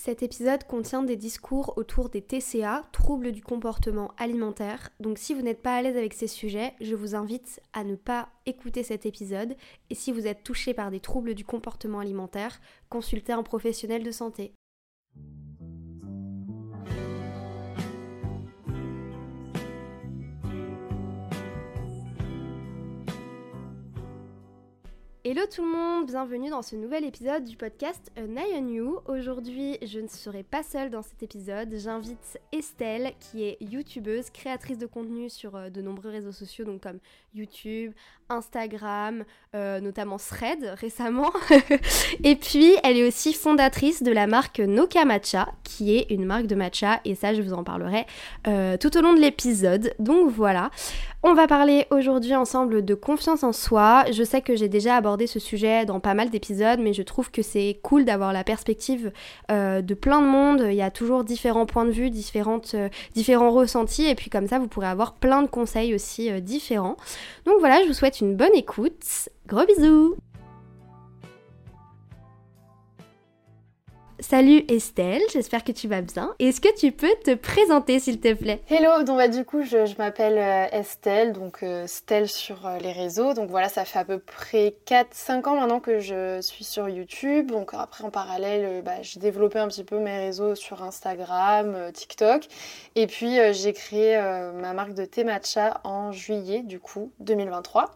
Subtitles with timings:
[0.00, 4.90] Cet épisode contient des discours autour des TCA, troubles du comportement alimentaire.
[5.00, 7.96] Donc si vous n'êtes pas à l'aise avec ces sujets, je vous invite à ne
[7.96, 9.56] pas écouter cet épisode.
[9.90, 14.12] Et si vous êtes touché par des troubles du comportement alimentaire, consultez un professionnel de
[14.12, 14.52] santé.
[25.30, 29.00] Hello tout le monde, bienvenue dans ce nouvel épisode du podcast An You.
[29.04, 31.68] Aujourd'hui, je ne serai pas seule dans cet épisode.
[31.76, 36.82] J'invite Estelle, qui est youtubeuse, créatrice de contenu sur euh, de nombreux réseaux sociaux, donc
[36.82, 36.98] comme
[37.34, 37.92] YouTube,
[38.30, 41.32] Instagram, euh, notamment Thread récemment.
[42.22, 46.46] et puis, elle est aussi fondatrice de la marque Noka Matcha, qui est une marque
[46.46, 48.04] de matcha, et ça, je vous en parlerai
[48.46, 49.94] euh, tout au long de l'épisode.
[49.98, 50.70] Donc voilà.
[51.24, 54.04] On va parler aujourd'hui ensemble de confiance en soi.
[54.12, 57.32] Je sais que j'ai déjà abordé ce sujet dans pas mal d'épisodes, mais je trouve
[57.32, 59.10] que c'est cool d'avoir la perspective
[59.50, 60.64] euh, de plein de monde.
[60.68, 62.76] Il y a toujours différents points de vue, différentes,
[63.14, 66.96] différents ressentis, et puis comme ça, vous pourrez avoir plein de conseils aussi différents.
[67.46, 69.28] Donc voilà, je vous souhaite une bonne écoute.
[69.46, 70.16] Gros bisous
[74.20, 76.34] Salut Estelle, j'espère que tu vas bien.
[76.40, 78.60] Est-ce que tu peux te présenter s'il te plaît?
[78.68, 82.90] Hello, donc bah, du coup je, m'appelle euh, Estelle, donc euh, Stelle sur euh, les
[82.90, 83.32] réseaux.
[83.32, 87.52] Donc voilà, ça fait à peu près 4-5 ans maintenant que je suis sur YouTube.
[87.52, 92.42] Donc après en parallèle, bah, j'ai développé un petit peu mes réseaux sur Instagram, TikTok.
[92.96, 94.18] Et puis j'ai créé
[94.60, 97.92] ma marque de thé matcha en juillet du coup 2023.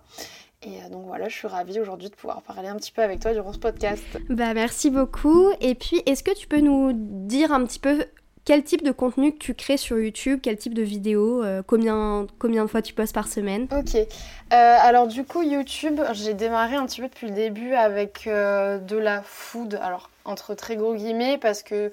[0.64, 3.20] Et euh, donc voilà, je suis ravie aujourd'hui de pouvoir parler un petit peu avec
[3.20, 4.04] toi durant ce podcast.
[4.28, 5.50] Bah merci beaucoup.
[5.60, 8.04] Et puis, est-ce que tu peux nous dire un petit peu
[8.44, 12.64] quel type de contenu tu crées sur YouTube, quel type de vidéos, euh, combien, combien
[12.64, 13.68] de fois tu postes par semaine?
[13.76, 14.06] Ok, euh,
[14.50, 19.22] alors du coup YouTube, j'ai démarré un petit peu depuis le début avec de la
[19.22, 21.92] food, alors entre très gros guillemets parce que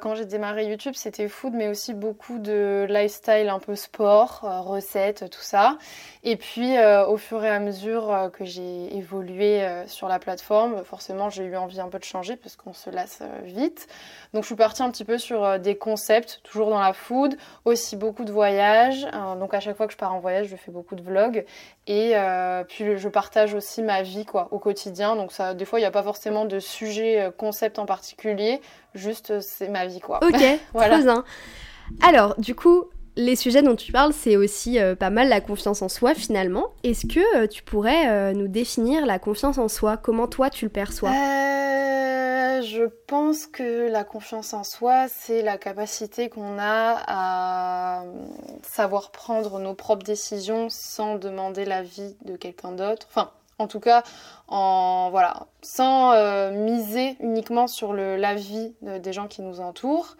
[0.00, 5.30] quand j'ai démarré YouTube c'était food mais aussi beaucoup de lifestyle un peu sport, recettes,
[5.30, 5.78] tout ça.
[6.24, 10.18] Et puis, euh, au fur et à mesure euh, que j'ai évolué euh, sur la
[10.18, 13.86] plateforme, forcément, j'ai eu envie un peu de changer parce qu'on se lasse vite.
[14.34, 17.96] Donc, je suis partie un petit peu sur des concepts, toujours dans la food, aussi
[17.96, 19.06] beaucoup de voyages.
[19.38, 21.44] donc, à chaque fois que je pars en voyage, je fais beaucoup de vlogs.
[21.86, 22.14] Et
[22.68, 25.16] puis, je partage aussi ma vie quoi, au quotidien.
[25.16, 27.30] Donc, ça, des fois, il n'y a pas forcément de sujet,
[27.78, 28.60] en particulier.
[28.94, 30.00] Juste, c'est ma vie.
[30.00, 30.20] quoi.
[30.22, 30.42] Ok,
[30.72, 30.98] voilà.
[30.98, 31.24] bien.
[32.02, 32.84] Alors, du coup,
[33.16, 36.68] les sujets dont tu parles, c'est aussi euh, pas mal la confiance en soi finalement.
[36.84, 39.96] Est-ce que euh, tu pourrais euh, nous définir la confiance en soi?
[39.96, 41.10] Comment toi tu le perçois?
[42.60, 48.04] Je pense que la confiance en soi, c'est la capacité qu'on a à
[48.62, 53.06] savoir prendre nos propres décisions sans demander l'avis de quelqu'un d'autre.
[53.10, 54.02] Enfin, en tout cas,
[54.46, 56.12] en voilà, sans
[56.52, 60.16] miser uniquement sur l'avis des gens qui nous entourent.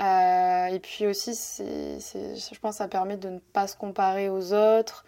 [0.00, 4.52] Euh, et puis aussi, je pense que ça permet de ne pas se comparer aux
[4.52, 5.04] autres.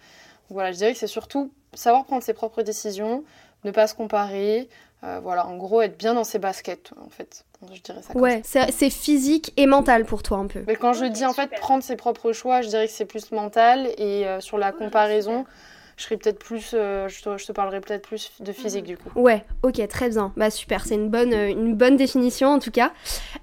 [0.49, 3.23] voilà, je dirais que c'est surtout savoir prendre ses propres décisions,
[3.63, 4.69] ne pas se comparer.
[5.03, 7.43] Euh, voilà, en gros, être bien dans ses baskets, en fait.
[7.73, 8.15] Je dirais ça.
[8.17, 10.63] ouais, c'est physique et mental pour toi un peu.
[10.67, 13.31] Mais quand je dis en fait prendre ses propres choix, je dirais que c'est plus
[13.31, 15.45] mental et euh, sur la comparaison
[15.97, 19.09] je serais peut-être plus, euh, je, te, parlerai peut-être plus de physique du coup.
[19.15, 20.33] Ouais, ok, très bien.
[20.35, 22.91] Bah super, c'est une bonne, euh, une bonne définition en tout cas.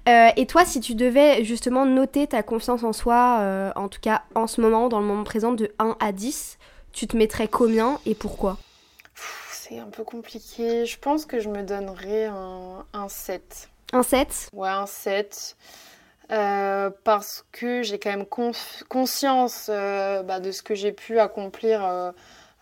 [0.09, 4.23] Euh, et toi, si tu devais justement noter ta confiance en soi, en tout cas
[4.35, 6.57] en ce moment, dans le moment présent, de 1 à 10,
[6.91, 8.57] tu te mettrais combien et pourquoi?
[9.51, 10.85] C'est un peu compliqué.
[10.85, 13.69] Je pense que je me donnerais un, un 7.
[13.93, 15.55] Un 7 Ouais, un 7.
[16.31, 21.85] Euh, parce que j'ai quand même conscience euh, bah, de ce que j'ai pu accomplir
[21.85, 22.11] euh,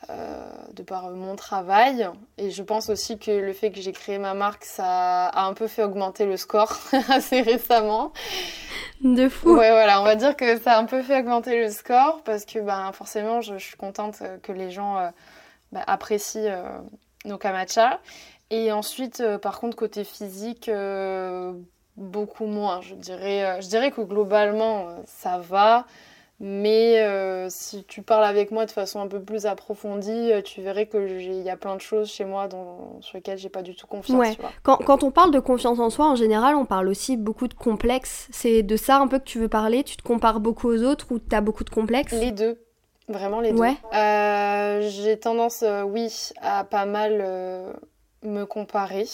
[0.08, 2.10] de par mon travail.
[2.38, 5.54] Et je pense aussi que le fait que j'ai créé ma marque, ça a un
[5.54, 6.78] peu fait augmenter le score
[7.10, 8.14] assez récemment.
[9.02, 9.50] De fou.
[9.50, 12.46] Ouais, voilà, on va dire que ça a un peu fait augmenter le score parce
[12.46, 15.12] que bah, forcément, je, suis contente que les gens
[15.72, 16.82] bah, apprécient
[17.26, 18.00] nos kamachas.
[18.50, 20.70] Et ensuite, par contre, côté physique,
[22.00, 22.82] beaucoup moins.
[22.82, 25.86] Je dirais, euh, je dirais que globalement, euh, ça va.
[26.42, 30.88] Mais euh, si tu parles avec moi de façon un peu plus approfondie, tu verrais
[30.88, 33.88] qu'il y a plein de choses chez moi dont, sur lesquelles j'ai pas du tout
[33.88, 34.38] confiance.
[34.64, 37.54] Quand, quand, on parle de confiance en soi, en général, on parle aussi beaucoup de
[37.54, 38.30] complexes.
[38.32, 39.84] C'est de ça un peu que tu veux parler?
[39.84, 42.14] Tu te compares beaucoup aux autres ou tu as beaucoup de complexes?
[42.14, 42.58] Les deux.
[43.10, 44.90] Vraiment les deux.
[44.90, 47.76] j'ai tendance, oui, à pas mal
[48.24, 49.06] me comparer.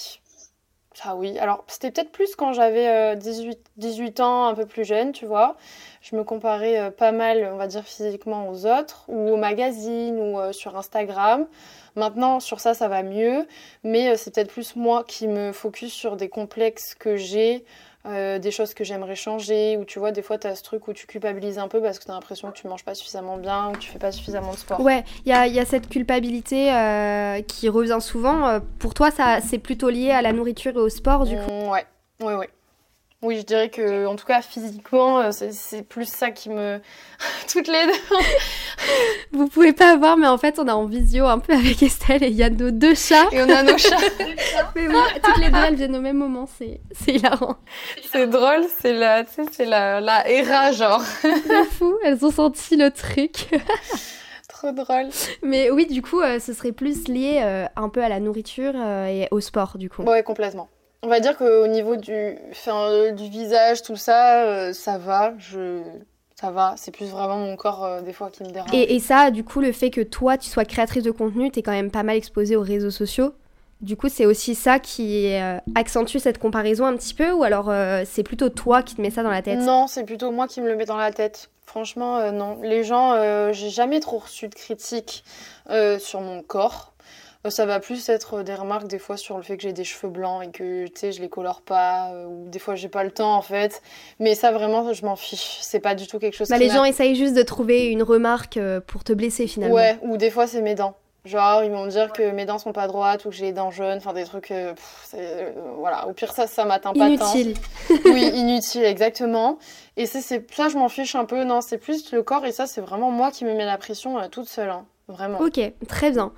[1.03, 4.85] Ah oui, alors c'était peut-être plus quand j'avais 18, euh, 18 ans, un peu plus
[4.85, 5.57] jeune, tu vois.
[6.01, 10.17] Je me comparais euh, pas mal, on va dire, physiquement aux autres, ou aux magazines,
[10.17, 11.47] ou euh, sur Instagram.
[11.95, 13.45] Maintenant, sur ça, ça va mieux,
[13.83, 17.65] mais c'est peut-être plus moi qui me focus sur des complexes que j'ai,
[18.05, 20.87] euh, des choses que j'aimerais changer, ou tu vois, des fois, tu as ce truc
[20.87, 23.37] où tu culpabilises un peu parce que tu as l'impression que tu manges pas suffisamment
[23.37, 24.79] bien ou tu fais pas suffisamment de sport.
[24.79, 28.47] Ouais, il y a, y a, cette culpabilité euh, qui revient souvent.
[28.47, 31.51] Euh, pour toi, ça c'est plutôt lié à la nourriture et au sport, du coup
[31.51, 31.85] mmh, Ouais,
[32.21, 32.49] ouais, ouais.
[33.21, 36.79] Oui, je dirais que, en tout cas, physiquement, euh, c'est plus ça qui me.
[37.51, 38.17] Toutes les deux.
[39.31, 42.23] Vous pouvez pas voir, mais en fait, on a en visio un peu avec Estelle
[42.23, 43.27] et il y a nos deux chats.
[43.31, 43.97] Et on a nos chats.
[44.75, 47.55] mais moi, toutes les deux, elles viennent au même moment, c'est hilarant.
[48.11, 51.01] C'est drôle, c'est la, c'est la, la Hera, genre.
[51.21, 53.47] C'est fou, elles ont senti le truc.
[54.49, 55.07] Trop drôle.
[55.41, 58.75] Mais oui, du coup, euh, ce serait plus lié euh, un peu à la nourriture
[58.75, 60.03] et au sport, du coup.
[60.03, 60.69] Ouais, complètement.
[61.05, 65.35] On va dire qu'au niveau du, enfin, du visage, tout ça, euh, ça va.
[65.37, 65.83] Je,
[66.33, 66.73] ça va.
[66.77, 68.71] C'est plus vraiment mon corps euh, des fois qui me dérange.
[68.73, 71.73] Et, ça, du coup, le fait que toi, tu sois créatrice de contenu, t'es quand
[71.73, 73.33] même pas mal exposée aux réseaux sociaux.
[73.81, 77.71] Du coup, c'est aussi ça qui euh, accentue cette comparaison un petit peu, ou alors
[78.05, 79.59] c'est plutôt toi qui te mets ça dans la tête?
[79.59, 81.51] Non, c'est plutôt moi qui me le mets dans la tête.
[81.67, 82.57] Franchement, non.
[82.63, 85.23] Les gens, j'ai jamais trop reçu de critiques
[85.99, 86.93] sur mon corps.
[87.45, 89.73] Euh, ça va plus être euh, des remarques des fois sur le fait que j'ai
[89.73, 92.75] des cheveux blancs et que tu sais je les colore pas euh, ou des fois
[92.75, 93.81] j'ai pas le temps en fait.
[94.19, 95.57] Mais ça vraiment je m'en fiche.
[95.61, 96.49] C'est pas du tout quelque chose.
[96.49, 99.75] Bah, les gens essayent juste de trouver une remarque pour te blesser finalement.
[99.75, 99.97] Ouais.
[100.01, 100.95] Ou des fois c'est mes dents.
[101.25, 103.51] Genre, ils vont me dire que mes dents sont pas droites ou que j'ai les
[103.51, 104.53] dents jaunes, enfin des trucs.
[105.79, 107.55] voilà, au pire, ça, ça m'atteint pas inutile.
[107.55, 107.95] tant.
[108.13, 109.57] oui, inutile, exactement.
[109.97, 111.43] Et c'est, ça, je m'en fiche un peu.
[111.43, 114.19] Non, c'est plus le corps et ça, c'est vraiment moi qui me mets la pression
[114.29, 114.69] toute seule.
[114.69, 114.85] Hein.
[115.07, 115.39] Vraiment.
[115.39, 116.31] Ok, très bien.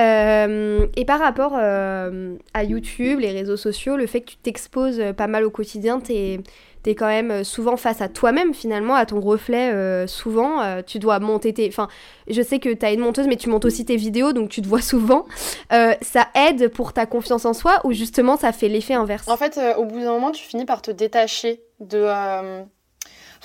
[0.00, 5.00] Euh, et par rapport euh, à YouTube, les réseaux sociaux, le fait que tu t'exposes
[5.16, 6.40] pas mal au quotidien, t'es
[6.86, 10.82] es quand même souvent face à toi-même finalement, à ton reflet euh, souvent.
[10.86, 11.68] tu dois monter tes...
[11.68, 11.86] Enfin,
[12.30, 14.62] je sais que tu as une monteuse, mais tu montes aussi tes vidéos, donc tu
[14.62, 15.26] te vois souvent.
[15.70, 19.28] ça aide pour ta confiance en soi ou justement ça fait l'effet inverse?
[19.28, 22.06] En fait, au bout d'un moment, tu finis par te détacher de...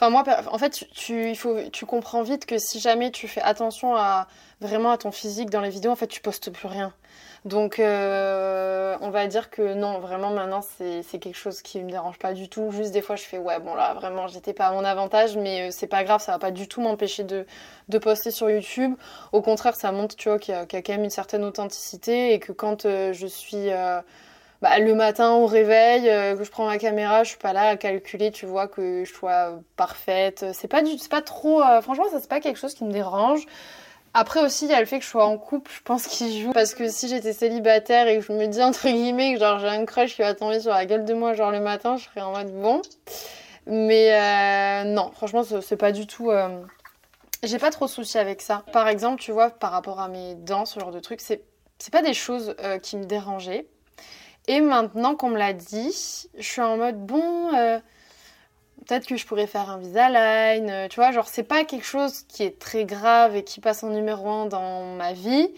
[0.09, 4.27] Moi, en fait, tu, comprends vite que si jamais tu fais attention à
[4.61, 6.93] vraiment à ton physique dans les vidéos, en fait, tu postes plus rien.
[7.45, 12.17] Donc, euh, on va dire que non, vraiment, maintenant, c'est quelque chose qui me dérange
[12.17, 12.71] pas du tout.
[12.71, 15.67] Juste des fois, je fais, ouais, bon, là, vraiment, j'étais pas à mon avantage, mais
[15.67, 17.45] euh, c'est pas grave, ça va pas du tout m'empêcher de,
[17.89, 18.95] de, poster sur YouTube.
[19.33, 22.39] Au contraire, ça montre, tu vois, qu'il y, a quand même une certaine authenticité et
[22.39, 23.69] que quand euh, je suis.
[24.63, 27.75] Bah, le matin au réveil, que je prends ma caméra, je suis pas là à
[27.77, 30.45] calculer, tu vois, que je sois parfaite.
[30.53, 33.45] C'est pas du, c'est pas trop, franchement, ça c'est pas quelque chose qui me dérange.
[34.15, 36.39] Après aussi, il y a le fait que je sois en couple, je pense qu'il
[36.39, 36.51] joue.
[36.53, 39.67] Parce que si j'étais célibataire et que je me dis entre guillemets que genre j'ai
[39.67, 42.21] un crush qui va tomber sur la gueule de moi genre le matin, je serais
[42.21, 42.81] en mode bon.
[43.65, 46.29] Mais euh, non, franchement, c'est pas du tout.
[46.29, 46.61] Euh...
[47.41, 48.63] J'ai pas trop de soucis avec ça.
[48.71, 51.41] Par exemple, tu vois, par rapport à mes dents, ce genre de trucs, c'est
[51.91, 53.65] pas des choses euh, qui me dérangeaient.
[54.47, 57.79] Et maintenant qu'on me l'a dit, je suis en mode bon euh,
[58.85, 62.23] peut-être que je pourrais faire un Visalign, euh, tu vois, genre c'est pas quelque chose
[62.27, 65.49] qui est très grave et qui passe en numéro un dans ma vie.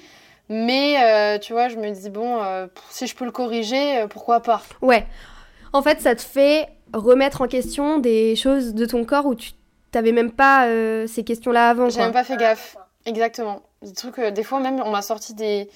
[0.49, 2.39] Mais euh, tu vois, je me dis, bon,
[2.91, 4.61] si je peux le corriger, pourquoi pas?
[4.83, 5.07] Ouais.
[5.73, 9.53] En fait, ça te fait remettre en question des choses de ton corps où tu
[9.89, 10.67] t'avais même pas
[11.07, 11.89] ces questions-là avant.
[11.89, 12.77] J'ai même pas fait gaffe.
[13.07, 13.63] Exactement.
[13.81, 15.67] Des trucs, des fois même, on m'a sorti des,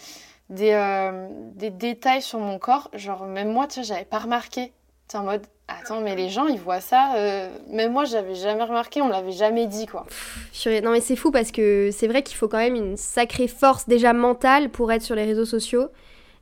[0.50, 1.12] des,
[1.56, 2.90] des détails sur mon corps.
[2.94, 4.74] Genre, même moi, tu sais, j'avais pas remarqué.
[5.08, 7.14] Tu en mode, Attends, mais les gens, ils voient ça.
[7.16, 10.06] Euh, même moi, j'avais jamais remarqué, on l'avait jamais dit, quoi.
[10.66, 13.88] non, mais c'est fou parce que c'est vrai qu'il faut quand même une sacrée force
[13.88, 15.90] déjà mentale pour être sur les réseaux sociaux.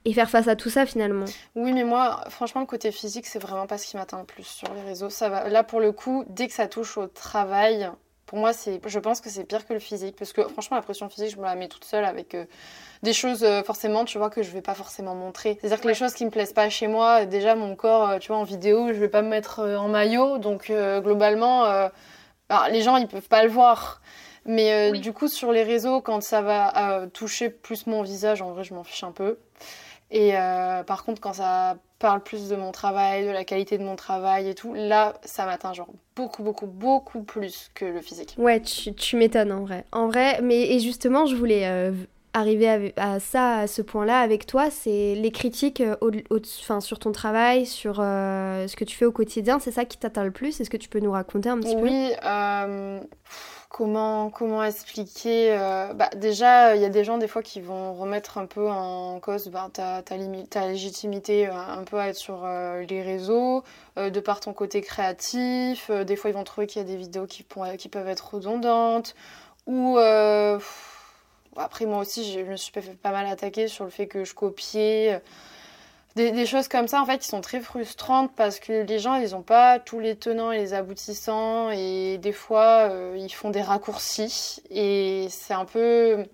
[0.05, 1.25] et faire face à tout ça finalement.
[1.55, 4.45] Oui, mais moi, franchement, le côté physique, c'est vraiment pas ce qui m'atteint le plus
[4.45, 5.09] sur les réseaux.
[5.09, 5.49] Ça va.
[5.49, 7.89] Là, pour le coup, dès que ça touche au travail,
[8.25, 10.83] pour moi, c'est, je pense que c'est pire que le physique, parce que franchement, la
[10.83, 12.45] pression physique, je me la mets toute seule avec euh,
[13.03, 15.57] des choses, euh, forcément, tu vois, que je vais pas forcément montrer.
[15.59, 18.29] C'est-à-dire que les choses qui me plaisent pas chez moi, déjà, mon corps, euh, tu
[18.29, 21.63] vois, en vidéo, je vais pas me mettre en maillot, donc globalement,
[22.49, 24.01] bah, les gens, ils peuvent pas le voir.
[24.45, 28.63] Mais du coup, sur les réseaux, quand ça va toucher plus mon visage, en vrai,
[28.63, 29.37] je m'en fiche un peu.
[30.11, 30.33] Et
[30.85, 34.49] par contre, quand ça parle plus de mon travail, de la qualité de mon travail
[34.49, 38.35] et tout, là, ça m'atteint genre beaucoup, beaucoup, beaucoup plus que le physique.
[38.37, 39.85] Ouais, tu, tu m'étonnes en vrai.
[39.91, 41.91] En vrai, mais et justement, je voulais euh,
[42.33, 46.11] arriver à, ça, à ce point-là avec toi, c'est les critiques euh, au,
[46.79, 50.23] sur ton travail, sur euh, ce que tu fais au quotidien, c'est ça qui t'atteint
[50.23, 50.59] le plus?
[50.59, 51.81] Est-ce que tu peux nous raconter un petit peu?
[51.81, 52.13] Oui,
[53.69, 57.93] Comment, comment expliquer euh, bah, Déjà, il y a des gens des fois qui vont
[57.93, 60.17] remettre un peu en cause bah, ta, ta,
[60.67, 63.63] légitimité euh, un peu à être sur euh, les réseaux,
[63.97, 65.91] de par ton côté créatif.
[65.91, 69.15] des fois, ils vont trouver qu'il y a des vidéos qui peuvent être redondantes.
[69.65, 69.97] Ou
[71.57, 75.21] après, moi aussi, je me suis pas mal attaquer sur le fait que je copiais
[76.17, 79.31] des, choses comme ça en fait qui sont très frustrantes parce que les gens ils
[79.31, 83.61] n'ont pas tous les tenants et les aboutissants et des fois euh, ils font des
[83.61, 86.25] raccourcis et c'est un peu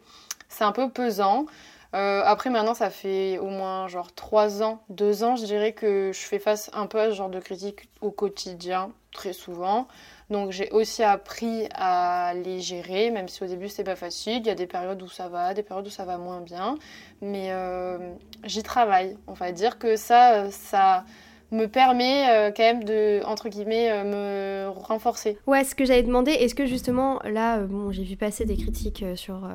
[0.49, 1.45] c'est un peu pesant.
[1.93, 6.11] Euh, après maintenant ça fait au moins genre trois ans, deux ans je dirais que
[6.13, 9.87] je fais face un peu à ce genre de critiques au quotidien très souvent.
[10.33, 14.37] Donc j'ai aussi appris à les gérer, même si au début c'était pas facile.
[14.37, 16.75] Il y a des périodes où ça va, des périodes où ça va moins bien,
[17.21, 17.99] mais euh,
[18.43, 19.15] j'y travaille.
[19.27, 21.05] On va dire que ça, ça
[21.53, 25.37] me permet euh, quand même de, entre guillemets, euh, me renforcer.
[25.47, 28.57] Ouais, ce que j'avais demandé, est-ce que justement, là, euh, bon, j'ai vu passer des
[28.57, 29.47] critiques sur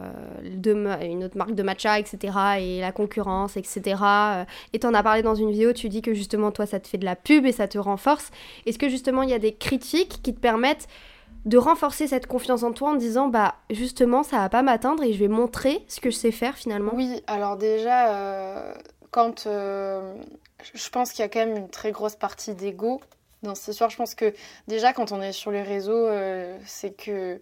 [0.43, 4.02] une autre marque de matcha, etc., et la concurrence, etc.,
[4.73, 6.99] et t'en as parlé dans une vidéo, tu dis que justement, toi, ça te fait
[6.99, 8.31] de la pub et ça te renforce.
[8.67, 10.87] Est-ce que justement, il y a des critiques qui te permettent
[11.45, 15.12] de renforcer cette confiance en toi en disant bah justement ça va pas m'atteindre et
[15.12, 16.90] je vais montrer ce que je sais faire finalement?
[16.95, 18.75] Oui, alors déjà
[19.10, 19.46] quand
[20.74, 23.00] je pense qu'il y a quand même une très grosse partie d'ego
[23.42, 23.90] dans cette histoire.
[23.90, 24.34] Je pense que
[24.66, 27.40] déjà, quand on est sur les réseaux, euh, c'est que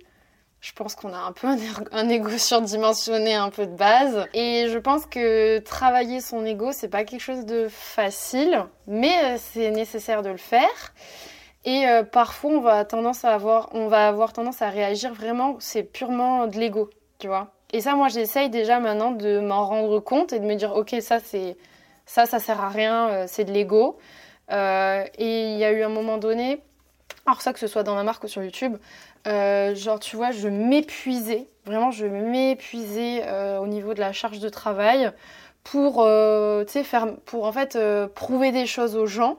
[0.60, 1.58] je pense qu'on a un peu un,
[1.92, 4.26] un, ego surdimensionné, un peu de base.
[4.34, 9.36] Et je pense que travailler son ego, c'est pas quelque chose de facile, mais euh,
[9.38, 10.94] c'est nécessaire de le faire.
[11.64, 15.56] Et euh, parfois, on va, tendance à avoir, on va avoir tendance à réagir vraiment,
[15.58, 17.55] c'est purement de l'ego, tu vois.
[17.72, 20.96] Et ça, moi, j'essaye déjà maintenant de m'en rendre compte et de me dire, ok,
[21.00, 21.56] ça, c'est
[22.06, 23.98] ça, ça sert à rien, euh, c'est de l'ego.
[24.52, 26.62] Euh, et il y a eu un moment donné,
[27.26, 28.76] alors ça que ce soit dans ma marque ou sur YouTube,
[29.26, 33.24] euh, genre tu vois, je m'épuisais, vraiment je m'épuisais
[33.58, 35.10] au niveau de la charge de travail
[35.64, 37.76] pour, faire, pour en fait
[38.14, 39.38] prouver des choses aux gens.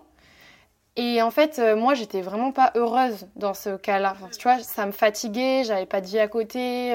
[0.98, 4.16] Et en fait, moi, j'étais vraiment pas heureuse dans ce cas-là.
[4.38, 6.94] tu vois, ça me fatiguait, j'avais pas de vie à côté.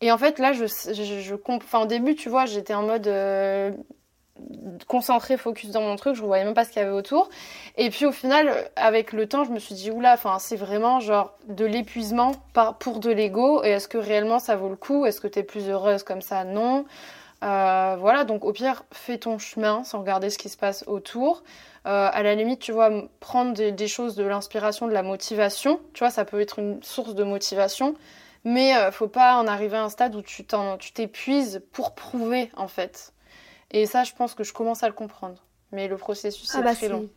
[0.00, 3.06] et en fait, là, je, je, je, enfin, au début, tu vois, j'étais en mode,
[4.86, 7.28] concentré, focus dans mon truc, je voyais même pas ce qu'il y avait autour.
[7.76, 11.36] Et puis au final, avec le temps, je me suis dit, oula, c'est vraiment genre
[11.48, 12.32] de l'épuisement
[12.80, 13.62] pour de l'ego.
[13.64, 15.06] Et est-ce que réellement ça vaut le coup?
[15.06, 16.44] Est-ce que tu es plus heureuse comme ça?
[16.44, 16.84] Non.
[17.44, 21.42] Euh, voilà, donc au pire, fais ton chemin sans regarder ce qui se passe autour.
[21.86, 22.90] Euh, à la limite, tu vois,
[23.20, 27.14] prendre des, choses de l'inspiration, de la motivation, tu vois, ça peut être une source
[27.14, 27.94] de motivation.
[28.44, 30.44] Mais euh, faut pas en arriver à un stade où tu
[30.94, 33.12] t'épuises pour prouver, en fait.
[33.70, 35.42] Et ça, je pense que je commence à le comprendre.
[35.72, 37.08] Mais le processus ah est bah très long.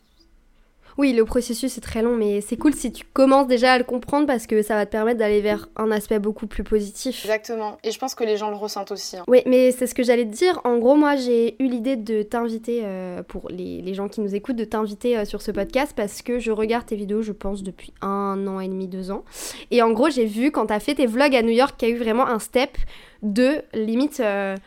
[0.99, 3.85] Oui, le processus est très long, mais c'est cool si tu commences déjà à le
[3.85, 7.23] comprendre parce que ça va te permettre d'aller vers un aspect beaucoup plus positif.
[7.23, 7.77] Exactement.
[7.85, 9.15] Et je pense que les gens le ressentent aussi.
[9.15, 9.23] Hein.
[9.29, 10.59] Oui, mais c'est ce que j'allais te dire.
[10.65, 14.35] En gros, moi, j'ai eu l'idée de t'inviter, euh, pour les, les, gens qui nous
[14.35, 17.63] écoutent, de t'inviter euh, sur ce podcast parce que je regarde tes vidéos, je pense,
[17.63, 19.23] depuis un an et demi, deux ans.
[19.71, 21.91] Et en gros, j'ai vu quand t'as fait tes vlogs à New York qu'il y
[21.93, 22.77] a eu vraiment un step
[23.23, 24.19] de limite.
[24.19, 24.57] Euh,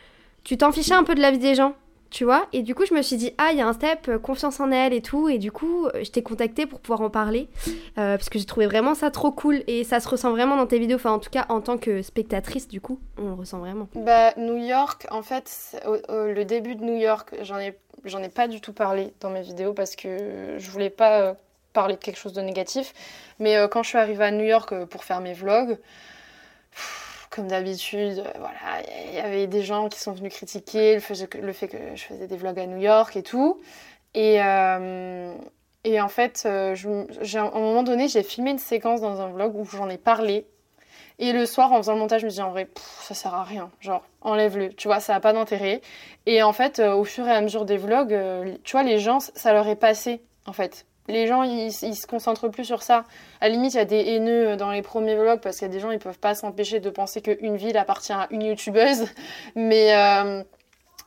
[0.45, 1.75] tu t'en fichais un peu de la vie des gens
[2.13, 2.47] tu vois.
[2.53, 4.61] Et du coup je me suis dit ah il y a un step euh, confiance
[4.61, 5.29] en elle et tout.
[5.29, 7.49] Et du coup euh, je t'ai contacté pour pouvoir en parler
[7.99, 9.65] euh, parce que j'ai trouvé vraiment ça trop cool.
[9.67, 10.97] Et ça se ressent vraiment dans tes vidéos.
[10.97, 13.89] Enfin en tout cas en tant que spectatrice du coup on ressent vraiment.
[13.97, 18.61] Bah New York en fait le début de New York j'en ai ai pas du
[18.61, 21.35] tout parlé dans mes vidéos parce que je voulais pas
[21.73, 22.93] parler de quelque chose de négatif.
[23.39, 25.79] Mais quand je suis arrivée à New York pour faire mes vlogs
[27.33, 31.27] comme d'habitude, euh, voilà, il y avait des gens qui sont venus critiquer le fait,
[31.67, 33.59] que, je faisais des vlogs à New York et tout.
[34.15, 35.35] Et, euh,
[35.87, 39.65] en fait, euh, à un moment donné, j'ai filmé une séquence dans un vlog où
[39.65, 40.47] j'en ai parlé.
[41.19, 42.69] Et le soir, en faisant le montage, je me dis en vrai,
[43.01, 43.71] ça sert à rien.
[43.81, 44.75] Genre, enlève-le.
[44.75, 45.81] Tu vois, ça n'a pas d'intérêt.
[46.27, 48.17] Et en fait, au fur et à mesure des vlogs,
[48.65, 50.85] tu vois, les gens, ça leur est passé, en fait.
[51.13, 53.05] Les gens, ils, se concentrent plus sur ça.
[53.41, 55.73] À la il y a des haineux dans les premiers vlogs parce qu'il y a
[55.73, 59.07] des gens, ils peuvent pas s'empêcher de penser qu'une ville appartient à une youtubeuse.
[59.55, 60.43] Mais, euh,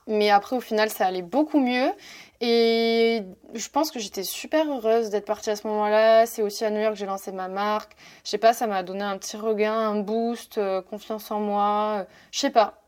[0.07, 1.91] mais après, au final, ça allait beaucoup mieux.
[2.39, 3.23] Et
[3.55, 6.27] je pense que j'étais super heureuse d'être partie à ce moment-là.
[6.27, 7.95] C'est aussi à New York que j'ai lancé ma marque.
[8.23, 12.05] Je sais pas, ça m'a donné un petit regain, un boost, euh, confiance en moi.
[12.31, 12.81] Je sais pas.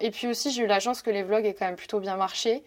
[0.00, 2.16] Et puis aussi, j'ai eu la chance que les vlogs aient quand même plutôt bien
[2.16, 2.62] marché.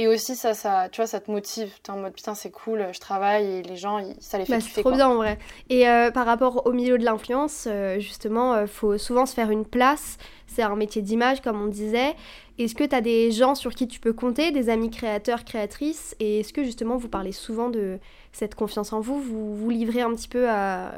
[0.00, 1.72] Et aussi, ça, ça, tu vois, ça te motive.
[1.82, 4.60] T'es en mode putain, c'est cool, je travaille et les gens, ça les fait bah,
[4.60, 5.38] C'est trop bien en vrai.
[5.70, 9.34] Et euh, par rapport au milieu de l'influence, euh, justement, il euh, faut souvent se
[9.34, 10.16] faire une place.
[10.46, 12.14] C'est un métier d'image, comme on disait.
[12.58, 16.14] Est-ce que tu as des gens sur qui tu peux compter, des amis créateurs, créatrices?
[16.20, 17.98] Et est-ce que justement, vous parlez souvent de
[18.32, 19.20] cette confiance en vous?
[19.20, 20.92] Vous vous livrez un petit peu à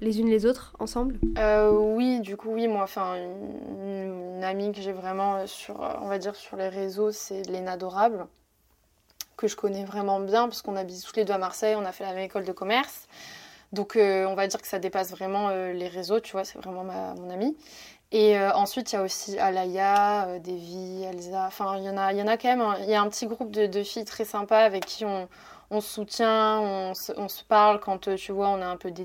[0.00, 1.18] les unes les autres ensemble?
[1.72, 2.68] Oui, du coup, oui.
[2.68, 7.42] Moi, enfin, une, amie que j'ai vraiment sur, on va dire, sur les réseaux, c'est
[7.48, 8.26] Léna Adorable
[9.36, 11.92] que je connais vraiment bien, parce qu'on habite tous les deux à Marseille, on a
[11.92, 13.06] fait la même école de commerce.
[13.72, 16.58] Donc euh, on va dire que ça dépasse vraiment euh, les réseaux, tu vois, c'est
[16.58, 17.56] vraiment ma, mon amie.
[18.12, 22.12] Et euh, ensuite, il y a aussi Alaya, Davy, Elsa, enfin, il y, en a,
[22.12, 24.60] y en a quand même, il y a un petit groupe de, filles très sympas
[24.60, 25.28] avec qui on,
[25.70, 28.90] on se soutient, on se, on se, parle quand, tu vois, on a un peu
[28.90, 29.04] des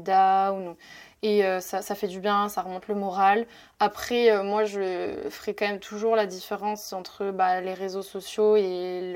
[1.23, 3.45] et euh, ça, ça, fait du bien, ça remonte le moral.
[3.79, 8.55] Après, euh, moi, je ferai quand même toujours la différence entre bah, les réseaux sociaux
[8.55, 9.15] et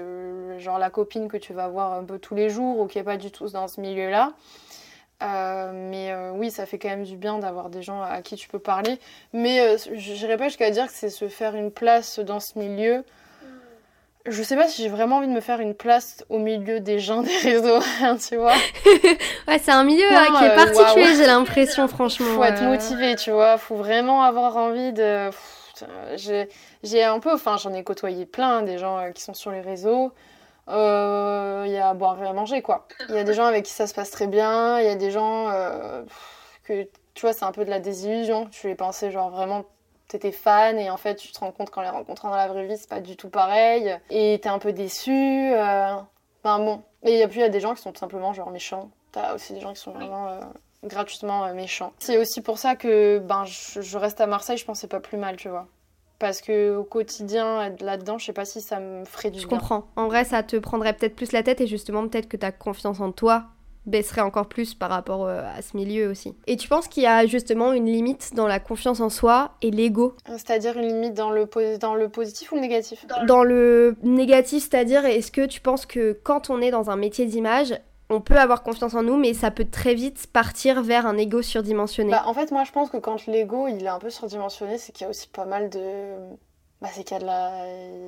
[0.60, 3.04] genre la copine que tu vas voir un peu tous les jours ou qui n'est
[3.04, 4.34] pas du tout dans ce milieu-là.
[5.24, 8.50] Euh, mais oui, ça fait quand même du bien d'avoir des gens à qui tu
[8.50, 9.00] peux parler.
[9.34, 13.04] Mais je n'irai pas jusqu'à dire que c'est se faire une place dans ce milieu
[14.27, 17.00] je sais pas si j'ai vraiment envie de me faire une place au milieu des
[17.00, 18.53] gens des réseaux, hein, tu vois.
[19.48, 22.25] ouais, c'est un milieu hein, qui est euh, particulier, j'ai l'impression, franchement.
[22.36, 23.58] Faut être motivé, tu vois.
[23.58, 25.29] Faut vraiment avoir envie de.
[26.84, 29.62] J'ai un peu, enfin, j'en ai côtoyé plein des gens euh, qui sont sur les
[29.62, 30.12] réseaux.
[30.67, 32.88] Euh, il y a à boire et à manger, quoi.
[33.10, 34.79] Il y a des gens avec qui ça se passe très bien.
[34.79, 35.51] Il y a des gens
[36.63, 38.48] que, tu vois, c'est un peu de la désillusion.
[38.48, 39.66] Tu les pensais, genre, vraiment
[40.07, 42.68] t'étais fan et en fait tu te rends compte qu'en les rencontrant dans la vraie
[42.68, 43.98] vie c'est pas du tout pareil.
[44.09, 45.96] Et t'es un peu déçu euh...
[46.44, 46.83] enfin bon.
[47.03, 48.89] Et puis il y a des gens qui sont tout simplement genre méchants.
[49.11, 50.41] T'as aussi des gens qui sont vraiment euh,
[50.83, 51.94] gratuitement euh, méchants.
[52.00, 55.37] C'est aussi pour ça que ben je, reste à Marseille je pensais pas plus mal
[55.37, 55.68] tu vois.
[56.20, 59.57] Parce que au quotidien là-dedans je sais pas si ça me ferait du je bien.
[59.57, 59.85] je comprends.
[59.96, 63.00] En vrai ça te prendrait peut-être plus la tête et justement peut-être que t'as confiance
[63.00, 63.46] en toi
[63.85, 66.35] baisserait encore plus par rapport euh, à ce milieu aussi.
[66.48, 69.71] Et tu penses qu'il y a justement une limite dans la confiance en soi et
[69.71, 70.15] l'ego?
[70.27, 73.05] C'est-à-dire une limite dans le, dans le positif ou le négatif?
[73.27, 77.25] Dans le négatif, c'est-à-dire est-ce que tu penses que quand on est dans un métier
[77.25, 81.17] d'image, on peut avoir confiance en nous, mais ça peut très vite partir vers un
[81.17, 82.11] ego surdimensionné?
[82.11, 84.91] Bah, en fait, moi, je pense que quand l'ego il est un peu surdimensionné, c'est
[84.91, 85.79] qu'il y a aussi pas mal de,
[86.81, 87.65] bah, c'est qu'il y a, de la...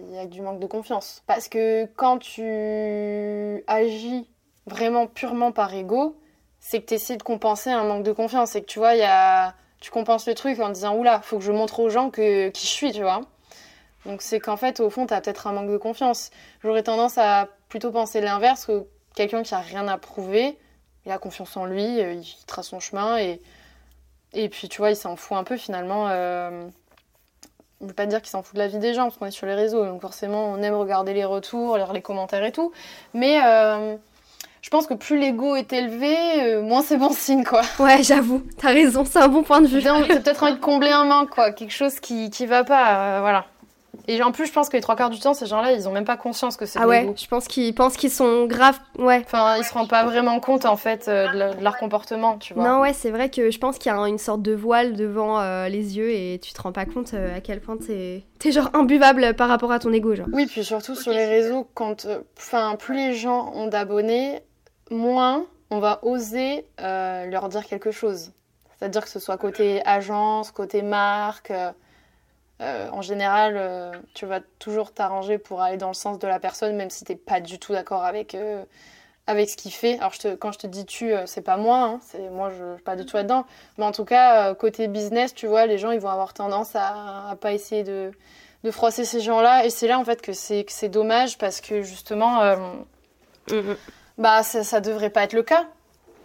[0.09, 1.23] il y a du manque de confiance.
[1.25, 4.29] Parce que quand tu agis
[4.67, 6.15] vraiment purement par ego,
[6.59, 8.51] c'est que tu essaies de compenser un manque de confiance.
[8.51, 9.55] C'est que tu vois, y a...
[9.79, 12.49] tu compenses le truc en disant Oula, faut que je montre aux gens que...
[12.49, 13.21] qui je suis, tu vois.
[14.05, 16.29] Donc c'est qu'en fait, au fond, tu as peut-être un manque de confiance.
[16.63, 20.57] J'aurais tendance à plutôt penser l'inverse, que quelqu'un qui a rien à prouver,
[21.05, 23.41] il a confiance en lui, euh, il trace son chemin et,
[24.33, 26.07] et puis tu vois, il s'en fout un peu finalement.
[26.09, 26.67] Euh...
[27.79, 29.27] Je ne veux pas dire qu'il s'en fout de la vie des gens, parce qu'on
[29.27, 32.71] est sur les réseaux, donc forcément on aime regarder les retours, les commentaires et tout.
[33.13, 33.97] Mais euh
[34.61, 37.61] je pense que plus l'ego est élevé, euh, moins c'est bon signe, quoi.
[37.79, 39.81] Ouais, j'avoue, t'as raison, c'est un bon point de vue.
[39.81, 43.19] T'as peut-être envie de combler un manque, quoi, quelque chose qui, qui va pas, euh,
[43.21, 43.45] voilà.
[44.09, 45.91] Et en plus, je pense que les trois quarts du temps, ces gens-là, ils ont
[45.91, 49.21] même pas conscience que c'est Ah ouais, je pense qu'ils pensent qu'ils sont graves, ouais.
[49.25, 52.63] Enfin, ils se rendent pas vraiment compte, en fait, euh, de, leur comportement, tu vois.
[52.63, 55.41] Non, ouais, c'est vrai que je pense qu'il y a une sorte de voile devant
[55.67, 59.33] les yeux et tu te rends pas compte à quel point t'es es genre imbuvable
[59.33, 60.27] par rapport à ton ego, genre.
[60.31, 64.41] Oui, puis surtout sur les réseaux, quand, enfin, plus les gens ont d'abonnés,
[64.91, 68.31] moins on va oser euh, leur dire quelque chose.
[68.77, 71.51] C'est-à-dire que ce soit côté agence, côté marque.
[71.51, 71.71] Euh,
[72.61, 76.75] euh, en général, tu vas toujours t'arranger pour aller dans le sens de la personne,
[76.75, 78.35] même si tu n'es pas du tout d'accord avec,
[79.27, 79.99] avec ce qu'il fait.
[79.99, 82.95] Alors, quand je te dis tu, c'est pas moi, hein, c'est moi, je ne pas
[82.95, 83.45] du tout là-dedans.
[83.77, 87.27] Mais en tout cas, côté business, tu vois, les gens, ils vont avoir tendance à,
[87.29, 88.11] ne pas essayer de,
[88.63, 89.65] de froisser ces gens-là.
[89.65, 92.41] Et c'est là, en fait, que c'est dommage parce que justement.
[93.51, 93.75] Mm, mm
[94.17, 95.65] bah ça, ça devrait pas être le cas.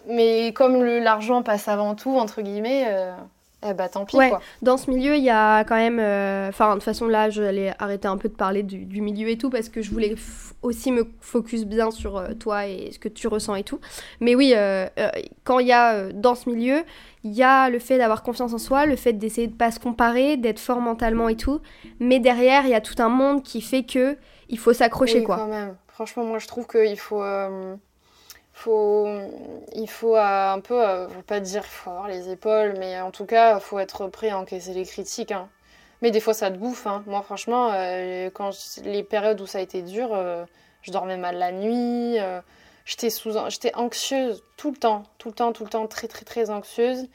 [0.09, 3.12] Mais comme l'argent passe avant tout, entre guillemets, euh,
[3.64, 4.31] eh bah tant pis Ouais.
[4.31, 4.40] quoi.
[4.62, 6.00] Dans ce milieu, il y a quand même.
[6.00, 9.28] euh, Enfin, de toute façon, là, j'allais arrêter un peu de parler du, du milieu
[9.28, 10.16] et tout parce que je voulais
[10.62, 13.78] aussi me focus bien sur euh, toi et ce que tu ressens et tout.
[14.20, 14.55] Mais oui,
[15.44, 16.83] quand il y a dans ce milieu,
[17.22, 19.78] il y a le fait d'avoir confiance en soi, le fait d'essayer de pas se
[19.78, 21.61] comparer, d'être fort mentalement et tout.
[22.00, 24.16] Mais derrière, il y a tout un monde qui fait que
[24.52, 25.36] il faut s'accrocher Oui, quoi.
[25.36, 25.76] quand même.
[25.88, 27.74] Franchement, moi je trouve qu'il faut, euh,
[28.52, 29.08] faut,
[29.74, 33.10] il faut euh, un peu, euh, veux pas dire faut avoir les épaules, mais en
[33.10, 35.32] tout cas, il faut être prêt à encaisser les critiques.
[35.32, 35.48] hein.
[36.02, 36.86] Mais des fois, ça te bouffe.
[36.86, 37.02] hein.
[37.06, 37.68] Moi, franchement,
[38.34, 40.08] quand je- les périodes où ça a été dur,
[40.82, 42.18] je dormais mal la nuit.
[42.84, 46.24] j'étais sous, j'étais anxieuse tout le temps, tout le temps, tout le temps, très, très,
[46.24, 47.06] très anxieuse.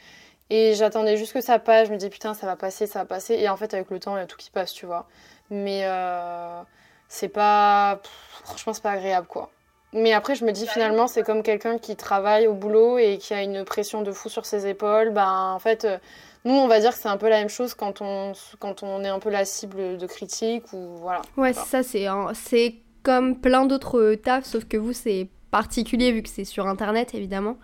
[0.49, 1.87] Et j'attendais juste que ça passe.
[1.89, 3.33] Je me dis putain, ça va passer, ça va passer.
[3.35, 5.07] Et en fait, avec le temps, il y a tout qui passe, tu vois.
[5.49, 6.61] Mais euh,
[7.09, 8.11] c'est pas, pff,
[8.43, 9.49] franchement, c'est pas agréable, quoi.
[9.93, 13.33] Mais après, je me dis finalement, c'est comme quelqu'un qui travaille au boulot et qui
[13.33, 15.11] a une pression de fou sur ses épaules.
[15.11, 15.97] Ben, en fait, euh,
[16.43, 19.03] nous, on va dire que c'est un peu la même chose quand on, quand on
[19.03, 21.21] est un peu la cible de critiques ou voilà.
[21.37, 26.21] Ouais, ça, c'est un- c'est comme plein d'autres tafs, sauf que vous, c'est particulier vu
[26.21, 27.55] que c'est sur Internet, évidemment.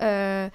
[0.00, 0.48] Euh,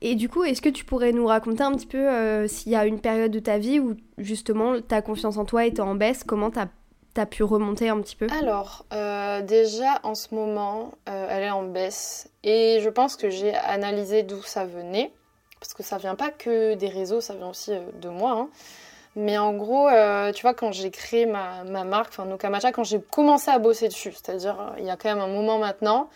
[0.00, 2.76] et du coup, est-ce que tu pourrais nous raconter un petit peu euh, s'il y
[2.76, 6.22] a une période de ta vie où, justement, ta confiance en toi était en baisse,
[6.24, 6.68] comment t'as as
[7.26, 11.62] pu remonter un petit peu Alors, euh, déjà en ce moment, euh, elle est en
[11.64, 15.12] baisse et je pense que j'ai analysé d'où ça venait
[15.60, 18.32] parce que ça vient pas que des réseaux, ça vient aussi euh, de moi.
[18.32, 18.48] hein.
[19.14, 19.90] Mais en gros,
[20.34, 23.88] tu vois, quand j'ai créé ma, ma marque, enfin Nokamacha, quand j'ai commencé à bosser
[23.88, 26.08] dessus, c'est-à-dire il y a quand même un moment maintenant,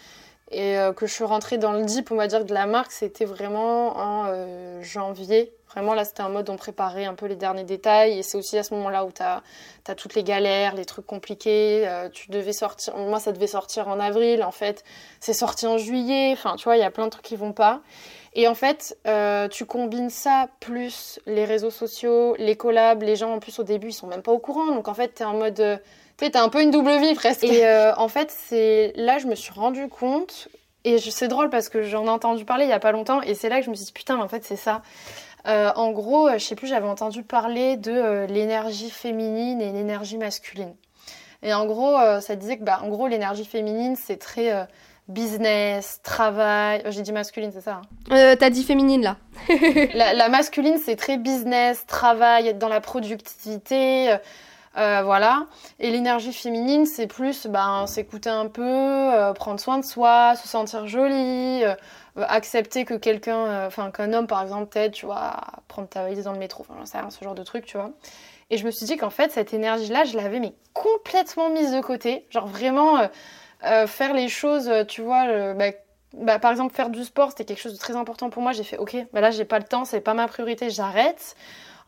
[0.50, 2.92] et euh, que je suis rentrée dans le deep, on va dire, de la marque,
[2.92, 5.52] c'était vraiment en euh, janvier.
[5.72, 8.18] Vraiment, là, c'était un mode, on préparait un peu les derniers détails.
[8.18, 9.42] Et c'est aussi à ce moment-là où tu as,
[9.96, 11.87] toutes les galères, les trucs compliqués.
[11.88, 12.96] euh, tu devais sortir.
[12.96, 14.44] Moi, ça devait sortir en avril.
[14.44, 14.85] En fait,
[15.18, 16.30] c'est sorti en juillet.
[16.32, 17.80] Enfin, tu vois, il y a plein de trucs qui vont pas.
[18.35, 18.96] Et en fait,
[19.50, 23.02] tu combines ça plus les réseaux sociaux, les collabs.
[23.02, 24.66] Les gens, en plus, au début, ils sont même pas au courant.
[24.66, 25.80] Donc, en fait, tu es en mode.
[26.18, 27.44] Tu sais, t'as un peu une double vie presque.
[27.44, 30.48] Et euh, en fait, c'est là, je me suis rendu compte.
[30.85, 33.20] Et c'est drôle parce que j'en ai entendu parler il y a pas longtemps.
[33.22, 34.83] Et c'est là que je me suis dit, putain, mais en fait, c'est ça.
[35.48, 39.72] Euh, en gros, euh, je sais plus, j'avais entendu parler de euh, l'énergie féminine et
[39.72, 40.74] l'énergie masculine.
[41.42, 44.66] Et en gros, ça disait que, bah, en gros, l'énergie féminine, c'est très
[45.07, 46.83] business, travail.
[46.87, 47.83] J'ai dit masculine, c'est ça.
[47.83, 49.16] hein Euh, T'as dit féminine là.
[49.94, 54.16] la, la masculine, c'est très business, travail, être dans la productivité,
[54.77, 55.47] euh, voilà.
[55.81, 60.47] Et l'énergie féminine, c'est plus ben, s'écouter un peu, euh, prendre soin de soi, se
[60.49, 61.75] sentir jolie, euh,
[62.17, 66.25] accepter que quelqu'un, enfin qu'un homme par exemple, t'aide, tu vois, à prendre ta valise
[66.25, 67.91] dans le métro, enfin sais ce genre de truc, tu vois.
[68.51, 71.81] Et je me suis dit qu'en fait, cette énergie-là, je l'avais mais complètement mise de
[71.81, 72.27] côté.
[72.31, 73.09] Genre vraiment
[73.87, 75.73] faire les choses, tu vois, bah,
[76.17, 78.53] bah, par exemple, faire du sport, c'était quelque chose de très important pour moi.
[78.53, 81.37] J'ai fait, ok, bah là, j'ai pas le temps, c'est pas ma priorité, j'arrête.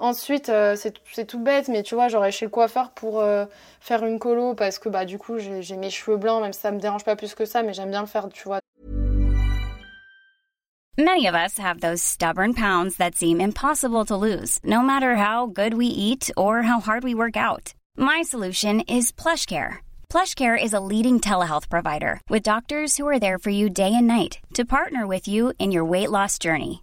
[0.00, 3.46] Ensuite, euh, c'est tout bête, mais tu vois, j'aurais chez le coiffeur pour euh,
[3.80, 6.70] faire une colo parce que bah du coup, j'ai mes cheveux blancs, même si ça
[6.70, 8.61] me dérange pas plus que ça, mais j'aime bien le faire, tu vois.
[10.96, 15.46] Many of us have those stubborn pounds that seem impossible to lose, no matter how
[15.46, 17.72] good we eat or how hard we work out.
[17.96, 19.78] My solution is PlushCare.
[20.11, 24.08] PlushCare is a leading telehealth provider with doctors who are there for you day and
[24.08, 26.82] night to partner with you in your weight loss journey.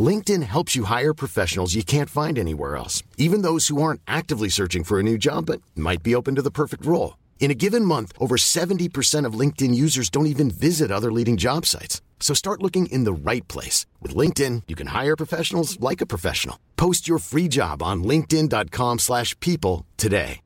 [0.00, 4.48] LinkedIn helps you hire professionals you can't find anywhere else, even those who aren't actively
[4.48, 7.18] searching for a new job but might be open to the perfect role.
[7.40, 11.66] In a given month, over 70% of LinkedIn users don't even visit other leading job
[11.66, 12.00] sites.
[12.20, 13.86] So start looking in the right place.
[14.00, 16.56] With LinkedIn, you can hire professionals like a professional.
[16.76, 20.40] Post your free job on linkedin.com/people slash people today.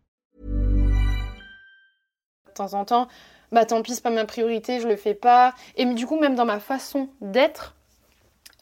[2.47, 3.09] De temps en temps,
[3.51, 5.55] bah tant pis, c'est pas ma priorité, je le fais pas.
[5.77, 7.75] Et du coup, même dans ma façon d'être,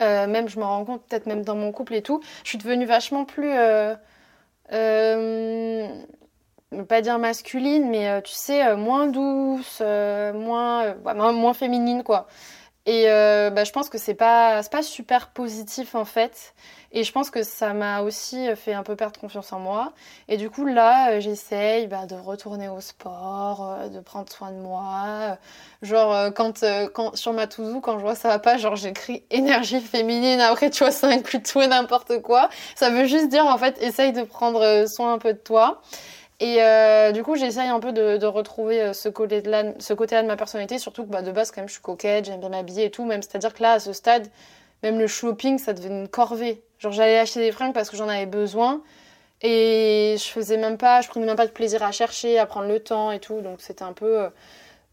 [0.01, 2.59] euh, même je me rends compte, peut-être même dans mon couple et tout, je suis
[2.59, 3.53] devenue vachement plus.
[3.53, 3.95] Euh,
[4.73, 5.89] euh,
[6.89, 10.95] pas dire masculine, mais tu sais, moins douce, ouais, moins,
[11.33, 12.27] moins féminine, quoi.
[12.87, 16.55] Et euh, bah, je pense que c'est pas, pas super positif en fait.
[16.95, 19.93] Et je pense que ça m'a aussi fait un peu perdre confiance en moi.
[20.29, 24.51] Et du coup, là, euh, j'essaye bah, de retourner au sport, euh, de prendre soin
[24.53, 25.39] de moi.
[25.81, 29.25] Genre, euh, quand, quand, sur ma to quand je vois ça va pas, genre j'écris
[29.31, 30.41] énergie féminine.
[30.41, 32.51] Après, tu vois, ça inclut tout et n'importe quoi.
[32.75, 35.81] Ça veut juste dire, en fait, essaye de prendre soin un peu de toi.
[36.43, 39.63] Et euh, du coup, j'essaye un peu de, retrouver euh, ce côté-là
[40.23, 42.49] de ma personnalité, surtout que bah, de base, quand même, je suis coquette, j'aime bien
[42.49, 43.05] m'habiller et tout.
[43.05, 44.27] Même, c'est-à-dire que là, à ce stade,
[44.83, 46.61] même le shopping, ça devenait une corvée.
[46.81, 48.83] Genre, j'allais acheter des fringues parce que j'en avais besoin.
[49.41, 52.67] Et je faisais même pas, je prenais même pas de plaisir à chercher, à prendre
[52.67, 53.41] le temps et tout.
[53.41, 54.23] Donc, c'était un peu.
[54.23, 54.29] Euh,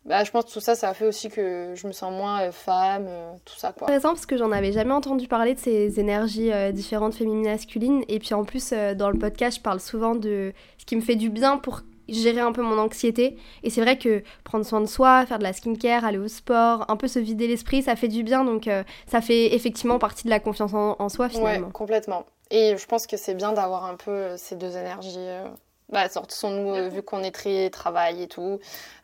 [0.06, 2.52] bah, je pense que tout ça, ça a fait aussi que je me sens moins
[2.52, 3.08] femme,
[3.44, 3.88] tout ça quoi.
[3.88, 8.04] Intéressant parce que j'en avais jamais entendu parler de ces énergies différentes féminines masculines.
[8.08, 10.54] Et puis en plus, dans le podcast, je parle souvent de
[10.90, 13.38] qui me fait du bien pour gérer un peu mon anxiété.
[13.62, 16.86] Et c'est vrai que prendre soin de soi, faire de la skincare, aller au sport,
[16.90, 18.44] un peu se vider l'esprit, ça fait du bien.
[18.44, 18.68] Donc
[19.06, 21.68] ça fait effectivement partie de la confiance en, soi finalement.
[21.68, 22.26] Ouais, complètement.
[22.50, 25.30] Et je pense que c'est bien d'avoir un peu ces deux énergies.
[25.90, 28.60] Bah, sont nous, vu qu'on est très travail et tout,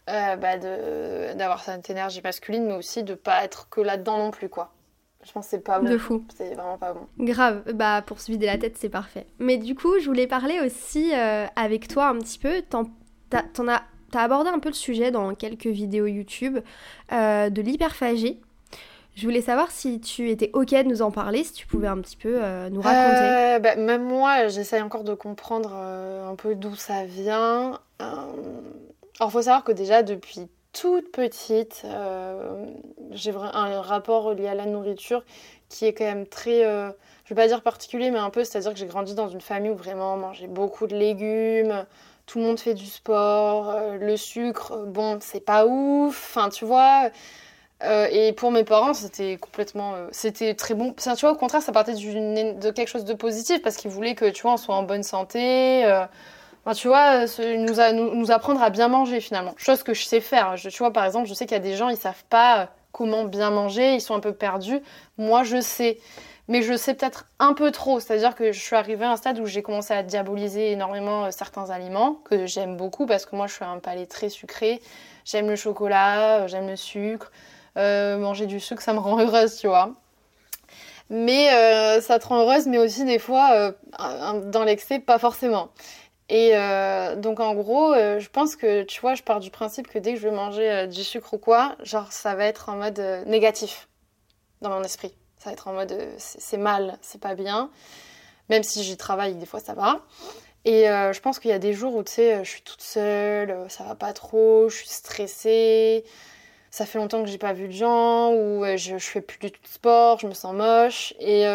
[0.10, 4.50] euh, bah d'avoir cette énergie masculine, mais aussi de pas être que là-dedans non plus,
[4.50, 4.72] quoi.
[5.26, 5.90] Je pense que c'est pas bon.
[5.90, 6.24] De fou.
[6.38, 7.08] C'est vraiment pas bon.
[7.18, 7.64] Grave.
[7.74, 9.26] Bah, pour se vider la tête, c'est parfait.
[9.40, 12.62] Mais du coup, je voulais parler aussi euh, avec toi un petit peu.
[12.70, 12.86] T'en
[13.68, 13.82] as,
[14.14, 16.60] as abordé un peu le sujet dans quelques vidéos YouTube
[17.12, 18.40] euh, de l'hyperphagie.
[19.16, 22.00] Je voulais savoir si tu étais OK de nous en parler, si tu pouvais un
[22.02, 22.38] petit peu
[22.70, 23.60] nous raconter.
[23.62, 27.80] Bah, même moi, j'essaye encore de comprendre un peu d'où ça vient.
[28.00, 32.66] Alors, faut savoir que déjà, depuis toute petite, euh,
[33.12, 35.24] j'ai un rapport lié à la nourriture
[35.70, 36.92] qui est quand même très, euh,
[37.24, 39.72] je vais pas dire particulier, mais un peu, c'est-à-dire que j'ai grandi dans une famille
[39.72, 41.86] où vraiment on mangeait beaucoup de légumes,
[42.26, 46.66] tout le monde fait du sport, euh, le sucre, bon, c'est pas ouf, enfin, tu
[46.66, 47.10] vois.
[48.12, 50.94] et pour mes parents, c'était complètement, c'était très bon.
[50.94, 54.30] tu vois, au contraire, ça partait de quelque chose de positif parce qu'ils voulaient que,
[54.30, 55.86] tu vois, on soit en bonne santé
[56.74, 57.26] tu vois,
[57.58, 59.54] nous, nous, apprendre à bien manger finalement.
[59.58, 60.58] Chose que je sais faire.
[60.58, 62.60] Je, tu vois, par exemple, je sais qu'il y a des gens, ils savent pas
[62.62, 64.82] euh, comment bien manger, ils sont un peu perdus.
[65.18, 66.00] Moi, je sais.
[66.48, 68.00] Mais je sais peut-être un peu trop.
[68.00, 71.32] C'est-à-dire que je suis arrivée à un stade où j'ai commencé à diaboliser énormément euh,
[71.32, 74.82] certains aliments que j'aime beaucoup parce que moi, je suis un palais très sucré.
[75.24, 77.32] J'aime le chocolat, euh, j'aime le sucre.
[77.76, 79.92] manger du sucre, ça me rend heureuse, tu vois.
[81.12, 81.50] Mais
[82.02, 85.70] ça te rend heureuse, mais aussi des fois, dans l'excès, pas forcément.
[86.30, 89.88] Et euh, donc en gros, euh, je pense que tu vois, je pars du principe
[89.88, 92.70] que dès que je vais manger euh, du sucre ou quoi, genre ça va être
[92.70, 93.88] en mode négatif
[94.62, 95.14] dans mon esprit.
[95.38, 97.70] Ça va être en mode c'est mal, c'est pas bien.
[98.50, 100.02] Même si j'y travaille, des fois ça va.
[100.66, 103.56] Et je pense qu'il y a des jours où tu sais, je suis toute seule,
[103.70, 106.04] ça va pas trop, je suis stressée.
[106.72, 109.52] Ça fait longtemps que j'ai pas vu de gens, ou je, je fais plus du
[109.52, 111.14] tout de sport, je me sens moche.
[111.20, 111.46] Et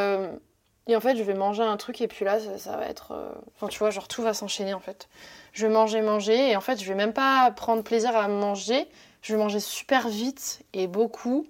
[0.90, 3.12] et en fait, je vais manger un truc et puis là, ça, va être.
[3.12, 5.08] Euh, enfin, tu vois, genre tout va s'enchaîner en fait.
[5.52, 8.88] Je vais manger, manger et en fait, je vais même pas prendre plaisir à manger.
[9.22, 11.46] Je vais manger super vite et beaucoup.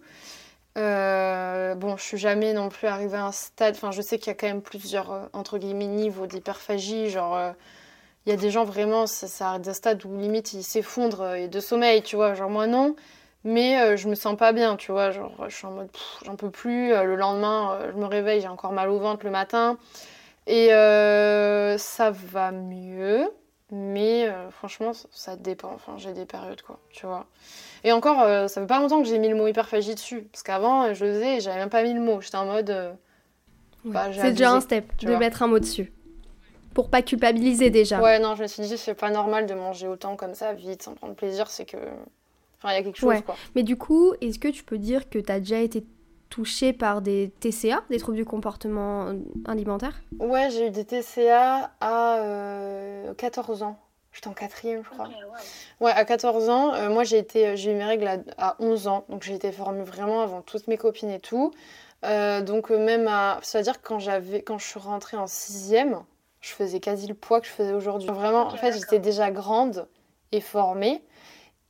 [0.78, 3.74] Euh, bon, je suis jamais non plus arrivée à un stade.
[3.76, 7.10] Enfin, je sais qu'il y a quand même plusieurs, euh, entre guillemets, niveaux d'hyperphagie.
[7.10, 7.54] Genre,
[8.26, 10.64] il y a des gens vraiment, ça, ça arrive à un stade où limite ils
[10.64, 12.34] s'effondrent et de sommeil, tu vois.
[12.34, 12.94] Genre, moi non
[13.44, 15.88] mais euh, je me sens pas bien, tu vois, genre je suis en mode
[16.24, 19.24] j'en peux plus, euh, le lendemain euh, je me réveille, j'ai encore mal au ventre
[19.24, 19.78] le matin,
[20.46, 20.68] et
[21.78, 23.30] ça va mieux,
[23.70, 27.26] mais franchement ça dépend, enfin j'ai des périodes quoi, tu vois.
[27.82, 30.92] Et encore, ça fait pas longtemps que j'ai mis le mot hyperphagie dessus, parce qu'avant
[30.92, 32.96] je le faisais j'avais même pas mis le mot, j'étais en mode...
[33.82, 35.90] Bah, c'est déjà un step de mettre un mot dessus.
[36.74, 38.00] Pour pas culpabiliser déjà.
[38.00, 40.82] Ouais, non, je me suis dit, c'est pas normal de manger autant comme ça, vite,
[40.82, 41.78] sans prendre plaisir, c'est que
[42.62, 43.36] Enfin, il y a quelque chose, quoi.
[43.54, 45.84] Mais du coup, est-ce que tu peux dire que tu as déjà été
[46.30, 49.14] touchée par des TCA, des troubles du comportement euh,
[49.46, 52.18] alimentaire Ouais, j'ai eu des TCA à
[53.16, 53.78] 14 euh, ans.
[54.12, 55.08] J'étais en quatrième, je crois.
[55.80, 55.92] ouais.
[55.92, 56.74] à 14 ans.
[56.74, 59.04] Euh, moi, j'ai été, j'ai eu mes règles à, 11 ans.
[59.08, 61.52] Donc, j'ai été formée vraiment avant toutes mes copines et tout.
[62.02, 63.38] donc, même à...
[63.42, 66.02] C'est-à-dire que quand, j'avais, quand je suis rentrée en sixième,
[66.40, 68.08] je faisais quasi le poids que je faisais aujourd'hui.
[68.08, 69.86] Vraiment, en fait, j'étais déjà grande
[70.32, 71.02] et formée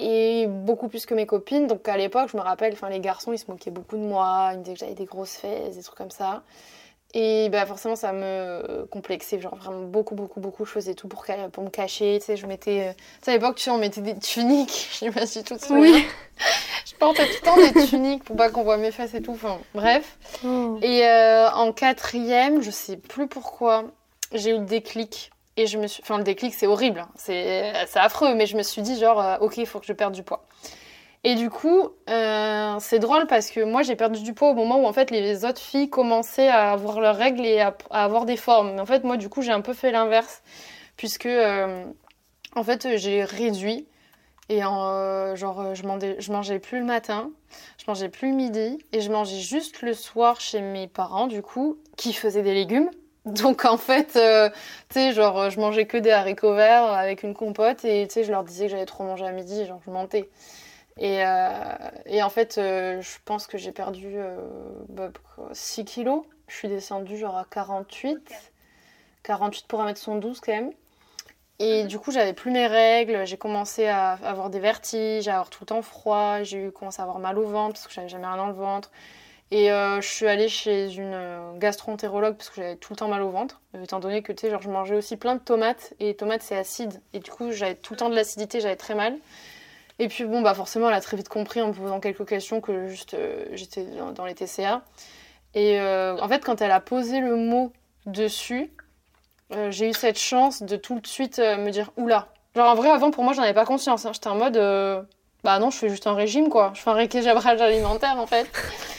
[0.01, 1.67] et beaucoup plus que mes copines.
[1.67, 4.51] Donc à l'époque, je me rappelle, enfin les garçons, ils se moquaient beaucoup de moi,
[4.53, 6.43] ils me disaient que j'avais des grosses fesses, des trucs comme ça.
[7.13, 10.65] Et bah forcément, ça me complexait, genre vraiment beaucoup, beaucoup, beaucoup.
[10.65, 12.89] Je faisais tout pour, pour me cacher, tu sais, je mettais...
[12.89, 15.43] Euh, tu sais, à l'époque, tu sais, on mettait des tuniques, je sais pas si
[15.43, 16.07] tout te Oui.
[16.87, 19.33] je portais tout le temps des tuniques pour pas qu'on voit mes fesses et tout,
[19.33, 20.19] enfin, bref.
[20.45, 20.79] Oh.
[20.83, 23.87] Et euh, en quatrième, je sais plus pourquoi,
[24.33, 26.03] j'ai eu le déclic et je me suis.
[26.03, 27.01] Enfin, le déclic, c'est horrible.
[27.01, 27.09] Hein.
[27.17, 28.35] C'est affreux.
[28.35, 30.45] Mais je me suis dit, genre, euh, ok, il faut que je perde du poids.
[31.23, 34.81] Et du coup, euh, c'est drôle parce que moi, j'ai perdu du poids au moment
[34.81, 38.39] où, en fait, les autres filles commençaient à avoir leurs règles et à, avoir des
[38.39, 38.81] formes.
[38.81, 40.43] En fait, moi, du coup, j'ai un peu fait l'inverse.
[40.97, 41.85] Puisque, euh,
[42.57, 43.87] en fait, j'ai réduit.
[44.49, 47.31] Et en, genre, je mangeais, mangeais plus le matin,
[47.79, 51.41] je mangeais plus le midi, et je mangeais juste le soir chez mes parents, du
[51.41, 52.91] coup, qui faisaient des légumes
[53.27, 54.49] Donc en fait, euh,
[54.89, 58.25] tu sais, genre, je mangeais que des haricots verts avec une compote et tu sais,
[58.25, 60.31] je leur disais que j'allais trop manger à midi, genre, je mentais.
[60.99, 61.53] Et, euh,
[62.07, 64.17] et en fait, euh, je pense que j'ai perdu
[64.89, 65.11] bah,
[65.53, 66.25] 6 kilos.
[66.49, 68.19] Je suis descendue genre à 48.
[69.23, 70.73] 48 pour 1m112 quand même.
[71.59, 75.51] Et du coup, j'avais plus mes règles, j'ai commencé à avoir des vertiges, à avoir
[75.51, 78.09] tout le temps froid, j'ai eu commencé à avoir mal au ventre parce que j'avais
[78.09, 78.91] jamais rien dans le ventre.
[79.53, 83.09] Et euh, je suis allée chez une euh, gastroentérologue parce que j'avais tout le temps
[83.09, 85.95] mal au ventre, étant donné que tu sais, genre, je mangeais aussi plein de tomates
[85.99, 87.01] et tomates c'est acide.
[87.13, 89.17] Et du coup, j'avais tout le temps de l'acidité, j'avais très mal.
[89.99, 92.61] Et puis bon, bah forcément, elle a très vite compris en me posant quelques questions
[92.61, 93.85] que juste euh, j'étais
[94.15, 94.83] dans, les TCA.
[95.55, 97.73] Et en fait, quand elle a posé le mot
[98.07, 98.73] dessus,
[99.71, 102.29] j'ai eu cette chance de tout de suite me dire oula.
[102.55, 104.07] Genre en vrai, avant pour moi, j'en avais pas conscience.
[104.07, 104.13] Hein.
[104.15, 104.57] J'étais en mode
[105.43, 106.73] bah non, je fais juste un régime quoi.
[106.75, 108.47] Je fais un rééquilibrage alimentaire en fait.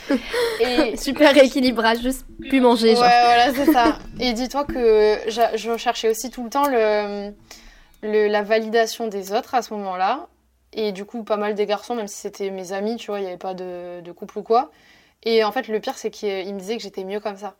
[0.60, 0.97] Et...
[0.97, 2.95] Super rééquilibrage, juste plus manger.
[2.95, 3.04] Genre.
[3.04, 3.99] Ouais, voilà, c'est ça.
[4.19, 7.32] Et dis-toi que je recherchais aussi tout le temps le,
[8.01, 10.27] le, la validation des autres à ce moment-là.
[10.73, 13.23] Et du coup, pas mal des garçons, même si c'était mes amis, tu vois, il
[13.23, 14.71] n'y avait pas de, de couple ou quoi.
[15.23, 17.56] Et en fait, le pire, c'est qu'ils me disaient que j'étais mieux comme ça.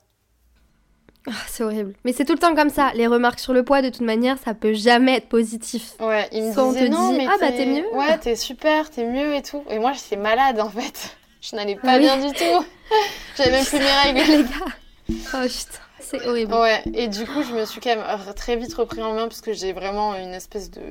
[1.28, 1.94] Ah, c'est horrible.
[2.04, 2.92] Mais c'est tout le temps comme ça.
[2.96, 5.94] Les remarques sur le poids, de toute manière, ça peut jamais être positif.
[6.00, 7.86] Ouais, ils me disaient non, mais ah bah t'es mieux.
[7.94, 9.64] Ouais, t'es super, t'es mieux et tout.
[9.70, 11.16] Et moi, j'étais malade en fait.
[11.42, 12.66] Je n'allais pas bien du tout.
[13.38, 14.32] J'avais même plus mes règles.
[14.32, 15.20] Les gars.
[15.34, 16.54] Oh putain, c'est horrible.
[16.54, 18.06] Ouais, et du coup, je me suis quand même
[18.36, 20.82] très vite repris en main parce que j'ai vraiment une espèce de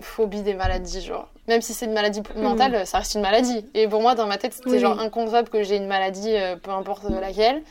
[0.00, 1.28] phobie des maladies, genre.
[1.48, 2.86] Même si c'est une maladie mentale, mm.
[2.86, 3.64] ça reste une maladie.
[3.74, 6.70] Et pour moi, dans ma tête, c'était genre inconcevable que j'ai une maladie, euh, peu
[6.70, 7.62] importe laquelle.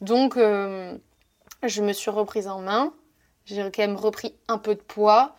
[0.00, 0.38] Donc.
[0.38, 0.96] Euh,
[1.62, 2.92] je me suis reprise en main.
[3.44, 5.36] J'ai quand même repris un peu de poids.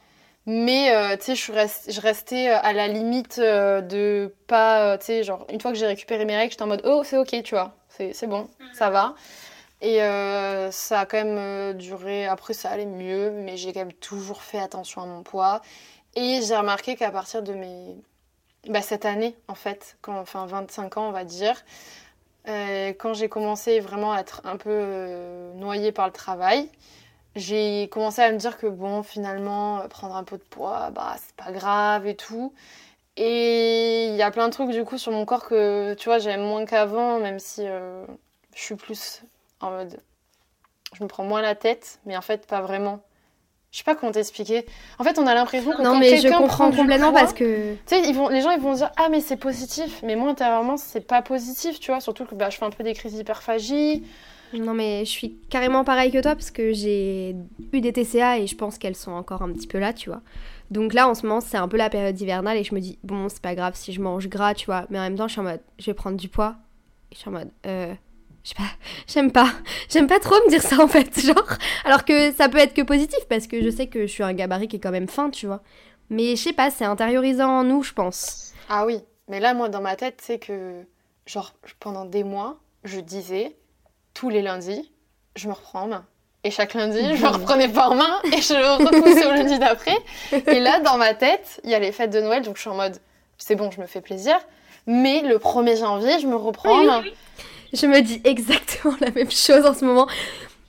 [0.47, 4.97] Mais euh, tu sais, je, je, restais euh, à la limite euh, de pas.
[4.97, 7.17] tu sais, genre, une fois que j'ai récupéré mes règles, j'étais en mode oh, c'est
[7.17, 9.15] ok, tu vois, c'est bon, ça va.
[9.81, 9.97] Et
[10.71, 12.27] ça a quand même duré.
[12.27, 15.62] Après, ça allait mieux, mais j'ai quand même toujours fait attention à mon poids.
[16.15, 17.95] Et j'ai remarqué qu'à partir de mes.
[18.67, 21.55] Bah, cette année, en fait, quand, enfin 25 ans, on va dire,
[22.45, 26.69] quand j'ai commencé vraiment à être un peu euh, noyée par le travail,
[27.36, 31.15] j'ai commencé à me dire que bon, finalement, euh, prendre un peu de poids, bah,
[31.17, 32.54] c'est pas grave et tout.
[33.17, 36.19] Et il y a plein de trucs du coup sur mon corps que tu vois,
[36.19, 38.06] j'aime moins qu'avant, même si je
[38.62, 39.21] suis plus
[39.60, 39.99] en mode.
[40.93, 43.01] Je me prends moins la tête, mais en fait, pas vraiment.
[43.71, 44.65] Je sais pas comment t'expliquer.
[44.99, 47.79] En fait, on a l'impression que non, quand mais je comprends complètement parce que tu
[47.86, 50.75] sais, ils vont, les gens ils vont dire ah mais c'est positif, mais moi intérieurement
[50.75, 52.01] c'est pas positif, tu vois.
[52.01, 54.03] Surtout que bah, je fais un peu des crises d'hyperphagie.
[54.53, 57.34] Non mais je suis carrément pareil que toi parce que j'ai
[57.71, 60.21] eu des TCA et je pense qu'elles sont encore un petit peu là, tu vois.
[60.69, 62.99] Donc là en ce moment c'est un peu la période hivernale et je me dis
[63.05, 64.86] bon c'est pas grave si je mange gras, tu vois.
[64.89, 66.55] Mais en même temps je suis en mode je vais prendre du poids.
[67.10, 67.93] Et je suis en mode euh
[68.43, 68.69] je sais pas,
[69.08, 69.51] j'aime pas.
[69.89, 71.58] J'aime pas trop me dire ça en fait, genre.
[71.86, 74.34] Alors que ça peut être que positif parce que je sais que je suis un
[74.34, 75.62] gabarit qui est quand même fin, tu vois.
[76.10, 78.54] Mais je sais pas, c'est intériorisant en nous, je pense.
[78.67, 80.84] Ah oui, mais là, moi, dans ma tête, c'est que,
[81.25, 83.56] genre, pendant des mois, je disais,
[84.13, 84.91] tous les lundis,
[85.36, 86.06] je me reprends en main.
[86.43, 89.58] Et chaque lundi, je me reprenais pas en main et je le repoussais au lundi
[89.60, 89.97] d'après.
[90.47, 92.69] Et là, dans ma tête, il y a les fêtes de Noël, donc je suis
[92.69, 92.97] en mode,
[93.38, 94.36] c'est bon, je me fais plaisir.
[94.88, 97.04] Mais le 1er janvier, je me reprends en main.
[97.73, 100.07] Je me dis exactement la même chose en ce moment.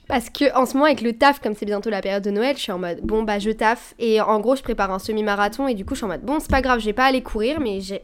[0.07, 2.57] Parce que en ce moment avec le taf, comme c'est bientôt la période de Noël,
[2.57, 5.67] je suis en mode bon bah je taffe et en gros je prépare un semi-marathon
[5.67, 7.23] et du coup je suis en mode bon c'est pas grave, je vais pas aller
[7.23, 8.03] courir mais j'ai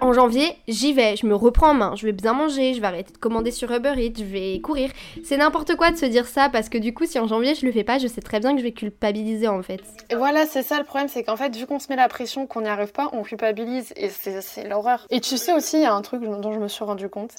[0.00, 2.86] en janvier j'y vais, je me reprends en main, je vais bien manger, je vais
[2.88, 4.90] arrêter de commander sur Uber Eats, je vais courir.
[5.22, 7.64] C'est n'importe quoi de se dire ça parce que du coup si en janvier je
[7.64, 9.82] le fais pas, je sais très bien que je vais culpabiliser en fait.
[10.10, 12.48] Et voilà c'est ça le problème, c'est qu'en fait vu qu'on se met la pression
[12.48, 15.06] qu'on n'y arrive pas, on culpabilise et c'est l'horreur.
[15.10, 17.34] Et tu sais aussi il y a un truc dont je me suis rendu compte,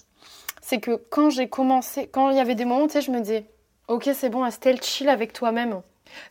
[0.72, 3.20] c'est que quand j'ai commencé, quand il y avait des moments, tu sais, je me
[3.20, 3.44] disais,
[3.90, 5.82] ok, c'est bon, Estelle, chill avec toi-même.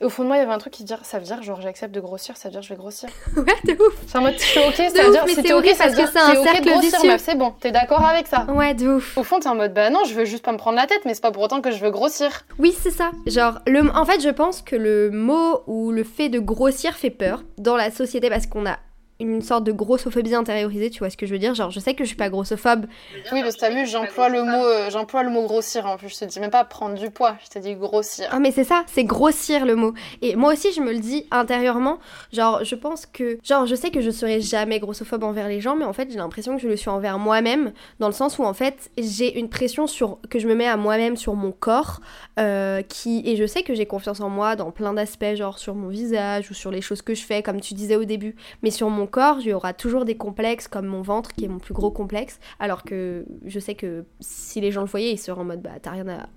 [0.01, 1.43] Et au fond de moi, il y avait un truc qui dit, ça veut dire,
[1.43, 3.11] genre, j'accepte de grossir, ça veut dire, je vais grossir.
[3.37, 3.95] ouais, de ouf.
[4.07, 6.09] C'est en mode, je suis ok, ça veut dire, si t'es ok, ça veut dire,
[6.11, 8.47] c'est un cercle de grossir, c'est bon, t'es d'accord avec ça.
[8.47, 9.19] Ouais, de ouf.
[9.19, 11.03] Au fond, t'es en mode, bah non, je veux juste pas me prendre la tête,
[11.05, 12.47] mais c'est pas pour autant que je veux grossir.
[12.59, 13.11] Oui, c'est ça.
[13.27, 17.11] Genre, le, en fait, je pense que le mot ou le fait de grossir fait
[17.11, 18.79] peur dans la société parce qu'on a
[19.21, 21.55] une sorte de grossophobie intériorisée, tu vois ce que je veux dire?
[21.55, 22.87] Genre, je sais que je suis pas grossophobe.
[23.33, 26.09] Oui, parce que t'as vu, j'emploie le mot, euh, j'emploie le mot grossir en plus.
[26.09, 28.29] Je te dis même pas prendre du poids, je te dis grossir.
[28.31, 29.95] Ah, mais c'est ça, c'est grossir le mot.
[30.23, 31.99] Et moi aussi, je me le dis intérieurement.
[32.33, 35.77] Genre, je pense que, genre, je sais que je serai jamais grossophobe envers les gens,
[35.77, 38.45] mais en fait, j'ai l'impression que je le suis envers moi-même, dans le sens où
[38.45, 42.01] en fait, j'ai une pression sur que je me mets à moi-même sur mon corps,
[42.39, 45.75] euh, qui et je sais que j'ai confiance en moi dans plein d'aspects, genre sur
[45.75, 48.71] mon visage ou sur les choses que je fais, comme tu disais au début, mais
[48.71, 51.59] sur mon corps, il y aura toujours des complexes comme mon ventre qui est mon
[51.59, 55.41] plus gros complexe, alors que je sais que si les gens le voyaient, ils seraient
[55.41, 56.29] en mode bah t'as rien à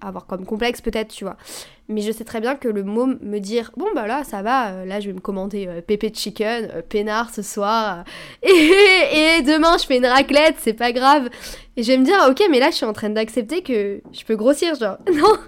[0.00, 1.36] avoir comme complexe peut-être, tu vois.
[1.90, 4.68] Mais je sais très bien que le mot me dire bon bah là ça va,
[4.68, 8.04] euh, là je vais me commander euh, pépé chicken, euh, peinard ce soir,
[8.42, 11.30] et, et, demain je fais une raclette, c'est pas grave.
[11.76, 14.24] Et je vais me dire ok mais là je suis en train d'accepter que je
[14.24, 15.38] peux grossir, genre non,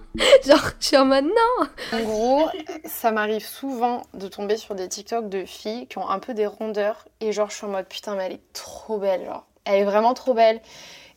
[0.47, 1.67] genre je suis en mode non.
[1.93, 2.49] En gros,
[2.87, 6.47] ça m'arrive souvent de tomber sur des TikTok de filles qui ont un peu des
[6.47, 9.81] rondeurs et genre je suis en mode putain mais elle est trop belle, genre elle
[9.81, 10.61] est vraiment trop belle.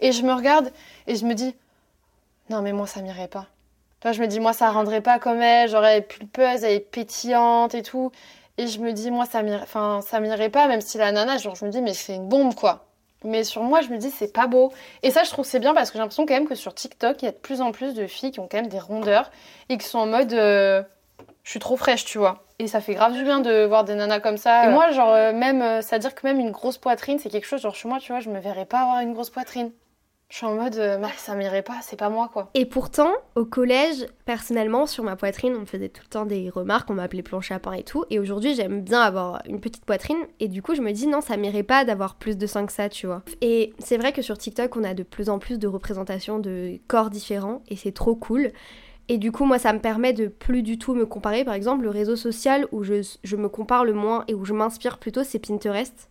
[0.01, 0.69] Et je me regarde
[1.07, 1.55] et je me dis
[2.49, 3.47] non mais moi ça m'irait pas
[4.11, 7.83] je me dis, moi, ça rendrait pas comme elle, j'aurais pulpeuse, elle est pétillante et
[7.83, 8.11] tout.
[8.57, 11.37] Et je me dis, moi, ça m'irait, enfin, ça m'irait pas, même si la nana,
[11.37, 12.85] genre, je me dis, mais c'est une bombe, quoi.
[13.23, 14.73] Mais sur moi, je me dis, c'est pas beau.
[15.01, 17.21] Et ça, je trouve c'est bien parce que j'ai l'impression quand même que sur TikTok,
[17.21, 19.31] il y a de plus en plus de filles qui ont quand même des rondeurs
[19.69, 20.83] et qui sont en mode, euh,
[21.45, 22.43] je suis trop fraîche, tu vois.
[22.59, 24.65] Et ça fait grave du bien de voir des nanas comme ça.
[24.65, 27.29] Et moi, genre, euh, même, euh, ça veut dire que même une grosse poitrine, c'est
[27.29, 29.71] quelque chose, genre, chez moi, tu vois, je me verrais pas avoir une grosse poitrine.
[30.33, 32.49] Je suis en mode, euh, ça m'irait pas, c'est pas moi quoi.
[32.55, 36.49] Et pourtant, au collège, personnellement, sur ma poitrine, on me faisait tout le temps des
[36.49, 38.03] remarques, on m'appelait planche à pain et tout.
[38.09, 40.17] Et aujourd'hui, j'aime bien avoir une petite poitrine.
[40.39, 42.71] Et du coup, je me dis, non, ça m'irait pas d'avoir plus de seins que
[42.71, 43.21] ça, tu vois.
[43.41, 46.79] Et c'est vrai que sur TikTok, on a de plus en plus de représentations de
[46.87, 47.61] corps différents.
[47.67, 48.53] Et c'est trop cool.
[49.09, 51.43] Et du coup, moi, ça me permet de plus du tout me comparer.
[51.45, 54.53] Par exemple, le réseau social où je, je me compare le moins et où je
[54.53, 56.09] m'inspire plutôt, c'est Pinterest.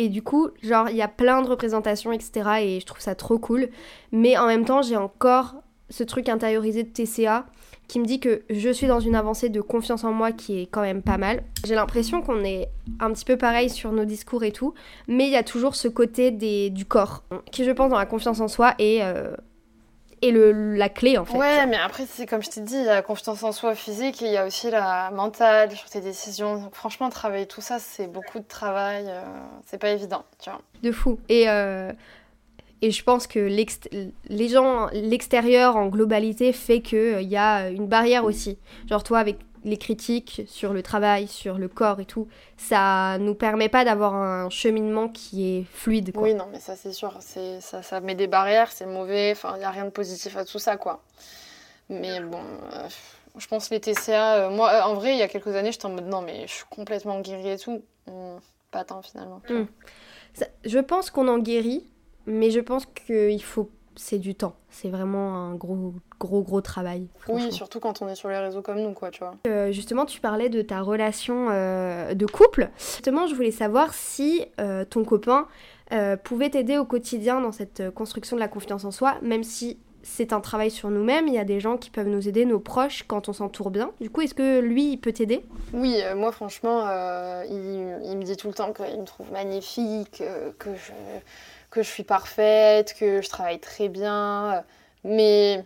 [0.00, 2.32] Et du coup, genre, il y a plein de représentations, etc.
[2.62, 3.68] Et je trouve ça trop cool.
[4.12, 5.56] Mais en même temps, j'ai encore
[5.90, 7.44] ce truc intériorisé de TCA
[7.86, 10.66] qui me dit que je suis dans une avancée de confiance en moi qui est
[10.68, 11.42] quand même pas mal.
[11.66, 14.72] J'ai l'impression qu'on est un petit peu pareil sur nos discours et tout,
[15.06, 17.22] mais il y a toujours ce côté du corps
[17.52, 19.34] qui, je pense, dans la confiance en soi est euh,
[20.22, 21.36] et le, la clé en fait.
[21.36, 23.74] Ouais, mais après, c'est comme je t'ai dit, il y a la confiance en soi
[23.74, 26.56] physique et il y a aussi la mentale sur tes décisions.
[26.56, 29.06] Donc, franchement, travailler tout ça, c'est beaucoup de travail.
[29.08, 29.22] Euh,
[29.66, 30.60] c'est pas évident, tu vois.
[30.82, 31.18] De fou.
[31.28, 31.92] Et, euh,
[32.82, 33.38] et je pense que
[34.28, 38.58] les gens, l'extérieur en globalité fait qu'il euh, y a une barrière aussi.
[38.88, 43.34] Genre, toi, avec les critiques sur le travail, sur le corps et tout, ça nous
[43.34, 46.12] permet pas d'avoir un cheminement qui est fluide.
[46.14, 49.54] Oui, non, mais ça c'est sûr, c'est ça, ça met des barrières, c'est mauvais, enfin
[49.56, 51.02] il y a rien de positif à tout ça quoi.
[51.88, 52.42] Mais bon,
[52.72, 52.88] euh,
[53.36, 55.86] je pense les TCA, euh, moi euh, en vrai il y a quelques années j'étais
[55.86, 57.82] en mode non mais je suis complètement guérie et tout,
[58.70, 59.42] pas tant finalement.
[59.48, 59.64] Hmm.
[60.64, 61.88] je pense qu'on en guérit,
[62.26, 63.70] mais je pense qu'il faut
[64.00, 64.54] c'est du temps.
[64.70, 67.06] C'est vraiment un gros, gros, gros travail.
[67.28, 69.34] Oui, surtout quand on est sur les réseaux comme nous, quoi, tu vois.
[69.46, 72.70] Euh, justement, tu parlais de ta relation euh, de couple.
[72.78, 75.46] Justement, je voulais savoir si euh, ton copain
[76.22, 80.32] pouvait t'aider au quotidien dans cette construction de la confiance en soi, même si c'est
[80.32, 81.26] un travail sur nous-mêmes.
[81.26, 83.90] Il y a des gens qui peuvent nous aider, nos proches, quand on s'entoure bien.
[84.00, 85.44] Du coup, est-ce que lui, il peut t'aider?
[85.72, 86.86] Oui, moi, franchement,
[87.42, 90.22] il, il, me dit tout le temps qu'il me trouve magnifique,
[90.60, 90.92] que je
[91.70, 94.64] que je suis parfaite, que je travaille très bien.
[95.04, 95.64] Mais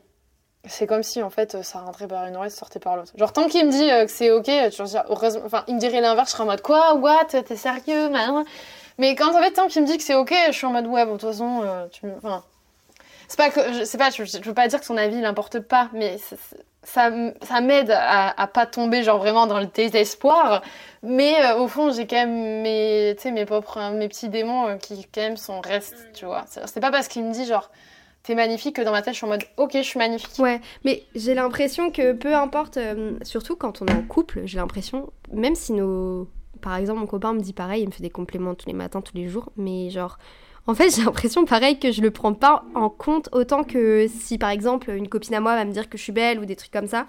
[0.66, 3.12] c'est comme si en fait ça rentrait par une oreille, sortait par l'autre.
[3.16, 6.00] Genre tant qu'il me dit euh, que c'est ok, tu heureusement, enfin il me dirait
[6.00, 8.10] l'inverse, je serais en mode quoi, what, t'es sérieux,
[8.98, 10.86] Mais quand en fait tant qu'il me dit que c'est ok, je suis en mode
[10.86, 12.44] ouais, bon de toute façon, euh, tu, enfin,
[13.34, 15.58] c'est pas que, je sais pas, je, je, veux pas dire que son avis n'importe
[15.58, 16.18] pas, mais
[16.84, 17.10] ça,
[17.42, 20.62] ça m'aide à, à, pas tomber genre vraiment dans le désespoir.
[21.02, 24.76] Mais euh, au fond, j'ai quand même mes, mes propres, hein, mes petits démons euh,
[24.76, 26.44] qui quand même sont restent, tu vois.
[26.46, 27.72] C'est pas parce qu'il me dit genre
[28.22, 30.38] t'es magnifique que dans ma tête je suis en mode ok je suis magnifique.
[30.38, 34.58] Ouais, mais j'ai l'impression que peu importe, euh, surtout quand on est en couple, j'ai
[34.58, 36.28] l'impression, même si nos,
[36.62, 39.00] par exemple mon copain me dit pareil, il me fait des compléments tous les matins,
[39.00, 40.18] tous les jours, mais genre
[40.66, 44.38] en fait, j'ai l'impression pareil que je le prends pas en compte autant que si
[44.38, 46.56] par exemple une copine à moi va me dire que je suis belle ou des
[46.56, 47.06] trucs comme ça.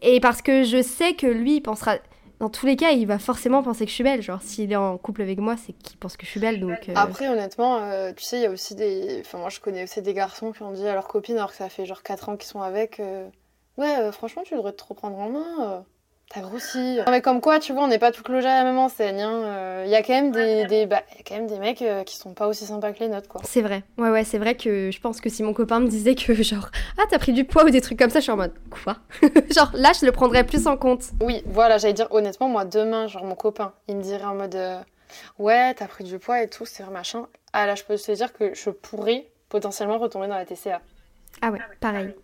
[0.00, 1.98] Et parce que je sais que lui il pensera
[2.42, 4.20] dans tous les cas, il va forcément penser que je suis belle.
[4.20, 6.58] Genre, s'il est en couple avec moi, c'est qu'il pense que je suis belle.
[6.58, 6.92] Donc, euh.
[6.96, 9.20] Après, honnêtement, euh, tu sais, il y a aussi des.
[9.20, 11.56] Enfin, moi, je connais aussi des garçons qui ont dit à leur copine, alors que
[11.56, 13.28] ça fait genre 4 ans qu'ils sont avec, euh,
[13.76, 15.84] ouais, franchement, tu devrais te reprendre en main.
[16.32, 16.96] T'as grossi.
[16.96, 19.18] Non, mais comme quoi, tu vois, on n'est pas toutes logés à la même enseigne.
[19.18, 19.42] Il hein.
[19.44, 22.04] euh, y a quand même des, des bah, y a quand même des mecs euh,
[22.04, 23.42] qui sont pas aussi sympas que les nôtres, quoi.
[23.44, 23.82] C'est vrai.
[23.98, 26.70] Ouais, ouais, c'est vrai que je pense que si mon copain me disait que, genre,
[26.96, 28.96] ah, t'as pris du poids ou des trucs comme ça, je suis en mode, quoi?
[29.54, 31.04] Genre, là, je le prendrais plus en compte.
[31.20, 34.54] Oui, voilà, j'allais dire, honnêtement, moi, demain, genre, mon copain, il me dirait en mode,
[34.54, 34.78] euh,
[35.38, 37.26] ouais, t'as pris du poids et tout, c'est machin.
[37.52, 40.80] Ah, là, je peux te dire que je pourrais potentiellement retomber dans la TCA.
[41.42, 42.14] Ah ouais, pareil.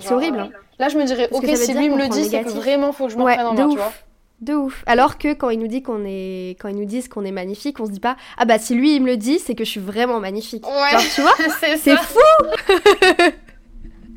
[0.00, 0.40] C'est horrible.
[0.40, 0.50] Hein.
[0.78, 3.12] Là, je me dirais, ok, si lui me le dit, c'est que vraiment faut que
[3.12, 3.92] je m'en prenne en main, tu vois.
[4.40, 4.84] De ouf.
[4.86, 7.80] Alors que quand il nous dit qu'on est, quand ils nous disent qu'on est magnifique,
[7.80, 9.70] on se dit pas, ah bah si lui il me le dit, c'est que je
[9.70, 10.64] suis vraiment magnifique.
[10.64, 10.96] Ouais.
[11.12, 11.34] tu vois,
[11.76, 12.20] c'est fou.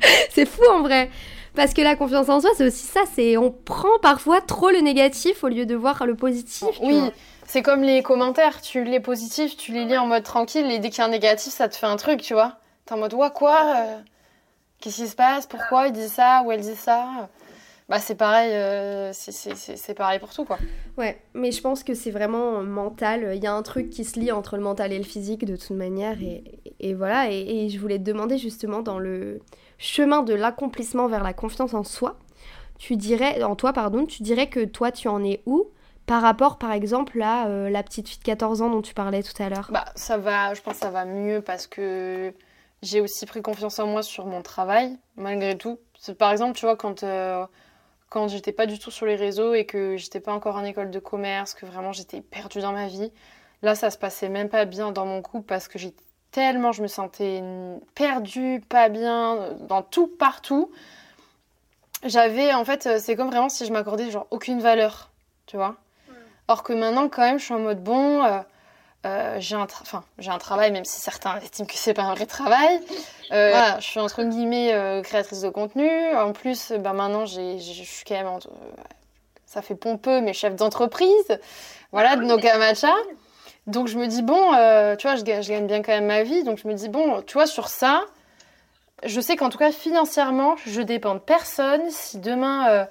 [0.30, 1.10] c'est fou en vrai.
[1.56, 3.00] Parce que la confiance en soi, c'est aussi ça.
[3.12, 6.68] C'est on prend parfois trop le négatif au lieu de voir le positif.
[6.80, 7.00] Oui.
[7.46, 8.60] C'est comme les commentaires.
[8.60, 11.08] Tu les positifs, tu les lis en mode tranquille, et dès qu'il y a un
[11.08, 12.58] négatif, ça te fait un truc, tu vois.
[12.86, 13.96] T'es en mode, ouais, quoi euh,
[14.82, 15.46] Qu'est-ce qui se passe?
[15.46, 16.42] Pourquoi il dit ça?
[16.44, 17.28] Ou elle dit ça?
[17.88, 20.58] Bah c'est pareil, euh, c'est pareil pour tout quoi.
[20.98, 23.32] Ouais, mais je pense que c'est vraiment mental.
[23.34, 25.54] Il y a un truc qui se lie entre le mental et le physique de
[25.54, 26.16] toute manière.
[26.80, 29.40] Et, voilà, et, je voulais te demander justement dans le
[29.78, 32.18] chemin de l'accomplissement vers la confiance en soi,
[32.78, 35.68] tu dirais, en toi pardon, tu dirais que toi tu en es où
[36.06, 39.22] par rapport par exemple à euh, la petite fille de 14 ans dont tu parlais
[39.22, 39.68] tout à l'heure?
[39.70, 42.32] Bah ça va, je pense que ça va mieux parce que
[42.82, 45.78] j'ai aussi pris confiance en moi sur mon travail, malgré tout.
[46.18, 47.46] Par exemple, tu vois, quand, euh,
[48.10, 50.90] quand j'étais pas du tout sur les réseaux et que j'étais pas encore en école
[50.90, 53.12] de commerce, que vraiment j'étais perdue dans ma vie,
[53.62, 55.94] là, ça se passait même pas bien dans mon couple parce que j'ai
[56.32, 57.42] tellement, je me sentais
[57.94, 60.72] perdue, pas bien, dans tout, partout.
[62.04, 65.12] J'avais, en fait, c'est comme vraiment si je m'accordais genre aucune valeur,
[65.46, 65.76] tu vois.
[66.48, 68.24] Or que maintenant, quand même, je suis en mode bon.
[68.24, 68.40] Euh,
[69.04, 72.14] euh, j'ai un, enfin, j'ai un travail, même si certains estiment que c'est pas un
[72.14, 72.80] vrai travail.
[73.32, 75.90] Euh, voilà, je suis entre guillemets euh, créatrice de contenu.
[76.14, 78.38] En plus, bah, maintenant, j'ai, je suis quand même,
[79.44, 81.38] ça fait pompeux, mais chef d'entreprise,
[81.90, 82.94] voilà, de Nokamacha.
[83.66, 84.42] Donc je me dis bon,
[84.96, 86.44] tu vois, je gagne, je gagne, bien quand même ma vie.
[86.44, 88.04] Donc je me dis bon, tu vois, sur ça,
[89.04, 91.82] je sais qu'en tout cas financièrement, je dépends de personne.
[91.90, 92.86] Si demain,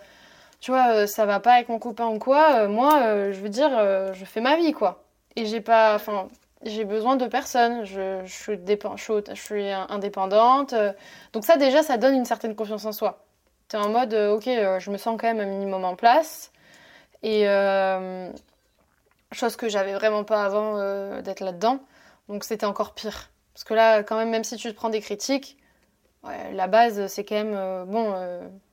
[0.60, 3.70] tu vois, ça va pas avec mon copain ou quoi, moi, je veux dire,
[4.14, 5.04] je fais ma vie, quoi
[5.36, 6.28] et j'ai pas enfin
[6.64, 10.76] j'ai besoin de personne je, suis je, suis indépendante.
[11.34, 13.26] Donc ça déjà ça donne une certaine confiance en soi.
[13.70, 15.96] Tu es en mode euh, ok euh, je me sens quand même un minimum en
[15.96, 16.52] place.
[17.24, 18.30] Et euh,
[19.32, 20.78] chose que j'avais vraiment pas avant
[21.22, 21.80] d'être là dedans
[22.30, 23.30] donc c'était encore pire.
[23.54, 25.58] Parce que là quand même même si tu te prends des critiques
[26.54, 28.12] la base c'est quand même bon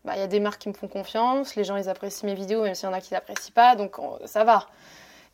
[0.05, 1.57] bah, il y a des marques qui me font confiance.
[1.57, 3.77] Les gens ils apprécient mes vidéos même s'il y en a qui n'apprécient pas.
[3.77, 3.97] Donc
[4.27, 4.67] ça va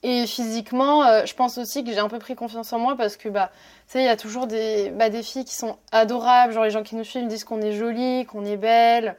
[0.07, 3.17] et physiquement, euh, je pense aussi que j'ai un peu pris confiance en moi parce
[3.17, 3.51] que, bah,
[3.87, 6.53] tu sais, il y a toujours des, bah, des filles qui sont adorables.
[6.53, 9.17] Genre, les gens qui nous suivent disent qu'on est jolie, qu'on est belle.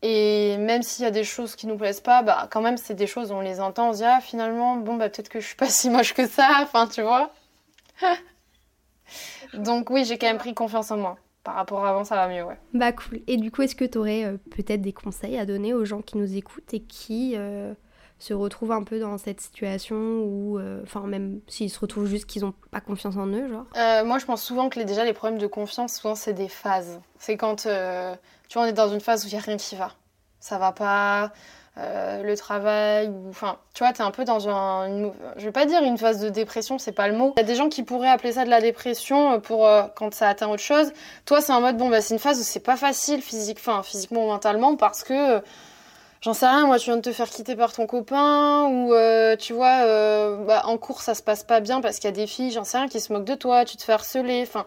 [0.00, 2.94] Et même s'il y a des choses qui nous plaisent pas, bah, quand même, c'est
[2.94, 5.46] des choses, on les entend, on se dit, ah, finalement, bon, bah, peut-être que je
[5.46, 6.48] suis pas si moche que ça.
[6.62, 7.30] Enfin, tu vois.
[9.52, 11.18] Donc, oui, j'ai quand même pris confiance en moi.
[11.42, 12.56] Par rapport à avant, ça va mieux, ouais.
[12.72, 13.20] Bah, cool.
[13.26, 16.00] Et du coup, est-ce que tu aurais euh, peut-être des conseils à donner aux gens
[16.00, 17.34] qui nous écoutent et qui.
[17.36, 17.74] Euh,
[18.18, 22.26] se retrouvent un peu dans cette situation ou euh, enfin même s'ils se retrouvent juste
[22.26, 23.66] qu'ils n'ont pas confiance en eux genre.
[23.76, 26.48] Euh, moi je pense souvent que les, déjà les problèmes de confiance souvent c'est des
[26.48, 27.00] phases.
[27.18, 28.14] C'est quand euh,
[28.48, 29.92] tu vois on est dans une phase où il n'y a rien qui va.
[30.40, 31.32] Ça va pas
[31.76, 35.82] le travail enfin tu vois t'es un peu dans un une, je vais pas dire
[35.82, 37.34] une phase de dépression c'est pas le mot.
[37.36, 40.28] Il y a des gens qui pourraient appeler ça de la dépression pour quand ça
[40.28, 40.92] atteint autre chose.
[41.24, 43.82] Toi c'est en mode bon bah c'est une phase où c'est pas facile physiquement
[44.24, 45.42] ou mentalement parce que
[46.24, 49.36] j'en sais rien, moi tu viens de te faire quitter par ton copain ou euh,
[49.36, 52.16] tu vois euh, bah, en cours ça se passe pas bien parce qu'il y a
[52.16, 54.66] des filles, j'en sais rien, qui se moquent de toi, tu te fais harceler, enfin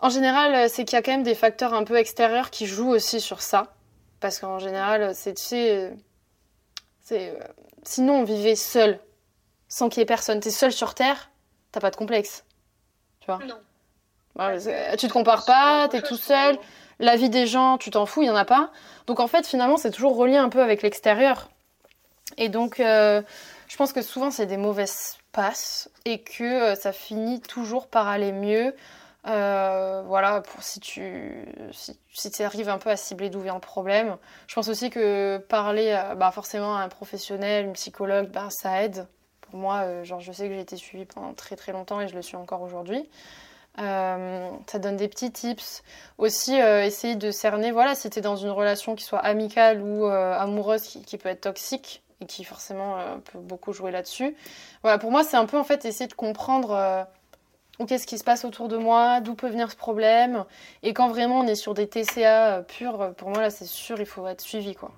[0.00, 2.66] en général euh, c'est qu'il y a quand même des facteurs un peu extérieurs qui
[2.66, 3.74] jouent aussi sur ça
[4.20, 5.92] parce qu'en général c'est tu sais
[7.04, 7.38] c'est
[7.82, 9.00] sinon on vivait seul
[9.68, 11.30] sans qu'il y ait personne, t'es seul sur terre,
[11.72, 12.44] t'as pas de complexe,
[13.20, 13.38] tu vois.
[13.44, 13.58] Non.
[14.96, 16.58] tu te compares pas, t'es tout seul
[17.00, 18.70] la vie des gens, tu t'en fous, il n'y en a pas.
[19.06, 21.48] Donc en fait, finalement, c'est toujours relié un peu avec l'extérieur.
[22.36, 23.22] Et donc, euh,
[23.68, 28.08] je pense que souvent, c'est des mauvaises passes et que euh, ça finit toujours par
[28.08, 28.74] aller mieux.
[29.26, 34.16] Euh, voilà, pour si tu si, arrives un peu à cibler d'où vient le problème.
[34.46, 39.06] Je pense aussi que parler bah, forcément à un professionnel, une psychologue, bah, ça aide.
[39.42, 42.14] Pour moi, genre, je sais que j'ai été suivie pendant très très longtemps et je
[42.14, 43.08] le suis encore aujourd'hui.
[43.78, 45.82] Euh, ça donne des petits tips.
[46.18, 49.80] Aussi, euh, essayer de cerner, voilà, si tu es dans une relation qui soit amicale
[49.82, 52.96] ou euh, amoureuse qui, peut être toxique et qui forcément
[53.32, 54.34] peut beaucoup jouer là-dessus.
[54.82, 57.06] Voilà, pour moi, c'est un peu en fait essayer de comprendre
[57.86, 60.44] qu'est-ce qui se passe autour de moi, d'où peut venir ce problème.
[60.82, 64.06] Et quand vraiment on est sur des TCA purs, pour moi, là, c'est sûr, il
[64.06, 64.90] faut être suivi, quoi.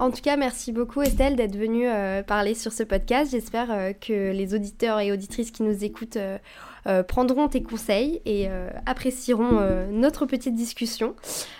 [0.00, 3.32] En tout cas, merci beaucoup Estelle d'être venue euh, parler sur ce podcast.
[3.32, 8.48] J'espère euh, que les auditeurs et auditrices qui nous écoutent euh, prendront tes conseils et
[8.86, 11.14] apprécieront notre petite discussion.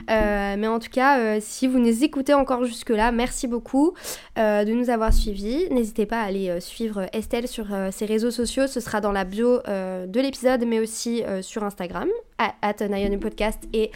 [0.08, 3.92] mais en tout cas, si vous nous écoutez encore jusque-là, merci beaucoup
[4.36, 5.68] de nous avoir suivis.
[5.70, 8.66] N'hésitez pas à aller suivre Estelle sur ses réseaux sociaux.
[8.68, 12.08] Ce sera dans la bio de l'épisode, mais aussi sur Instagram,
[12.38, 12.72] at
[13.20, 13.90] Podcast et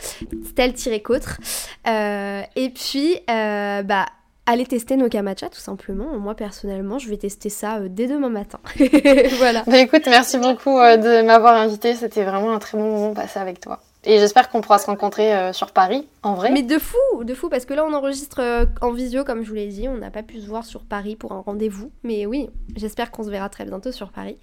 [0.44, 1.38] Stelle-Côtre.
[1.86, 4.04] et puis, bah
[4.44, 6.18] Allez tester nos Kamacha tout simplement.
[6.18, 8.58] Moi personnellement, je vais tester ça euh, dès demain matin.
[9.38, 9.62] voilà.
[9.66, 11.94] Bah écoute, merci beaucoup euh, de m'avoir invité.
[11.94, 13.80] C'était vraiment un très bon moment passé avec toi.
[14.04, 16.50] Et j'espère qu'on pourra se rencontrer euh, sur Paris, en vrai.
[16.50, 19.48] Mais de fou, de fou, parce que là on enregistre euh, en visio, comme je
[19.48, 21.92] vous l'ai dit, on n'a pas pu se voir sur Paris pour un rendez-vous.
[22.02, 24.38] Mais oui, j'espère qu'on se verra très bientôt sur Paris.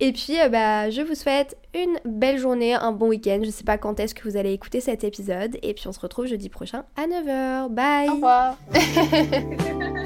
[0.00, 3.40] Et puis, euh, bah, je vous souhaite une belle journée, un bon week-end.
[3.44, 5.56] Je sais pas quand est-ce que vous allez écouter cet épisode.
[5.62, 7.68] Et puis on se retrouve jeudi prochain à 9h.
[7.68, 8.56] Bye Au revoir.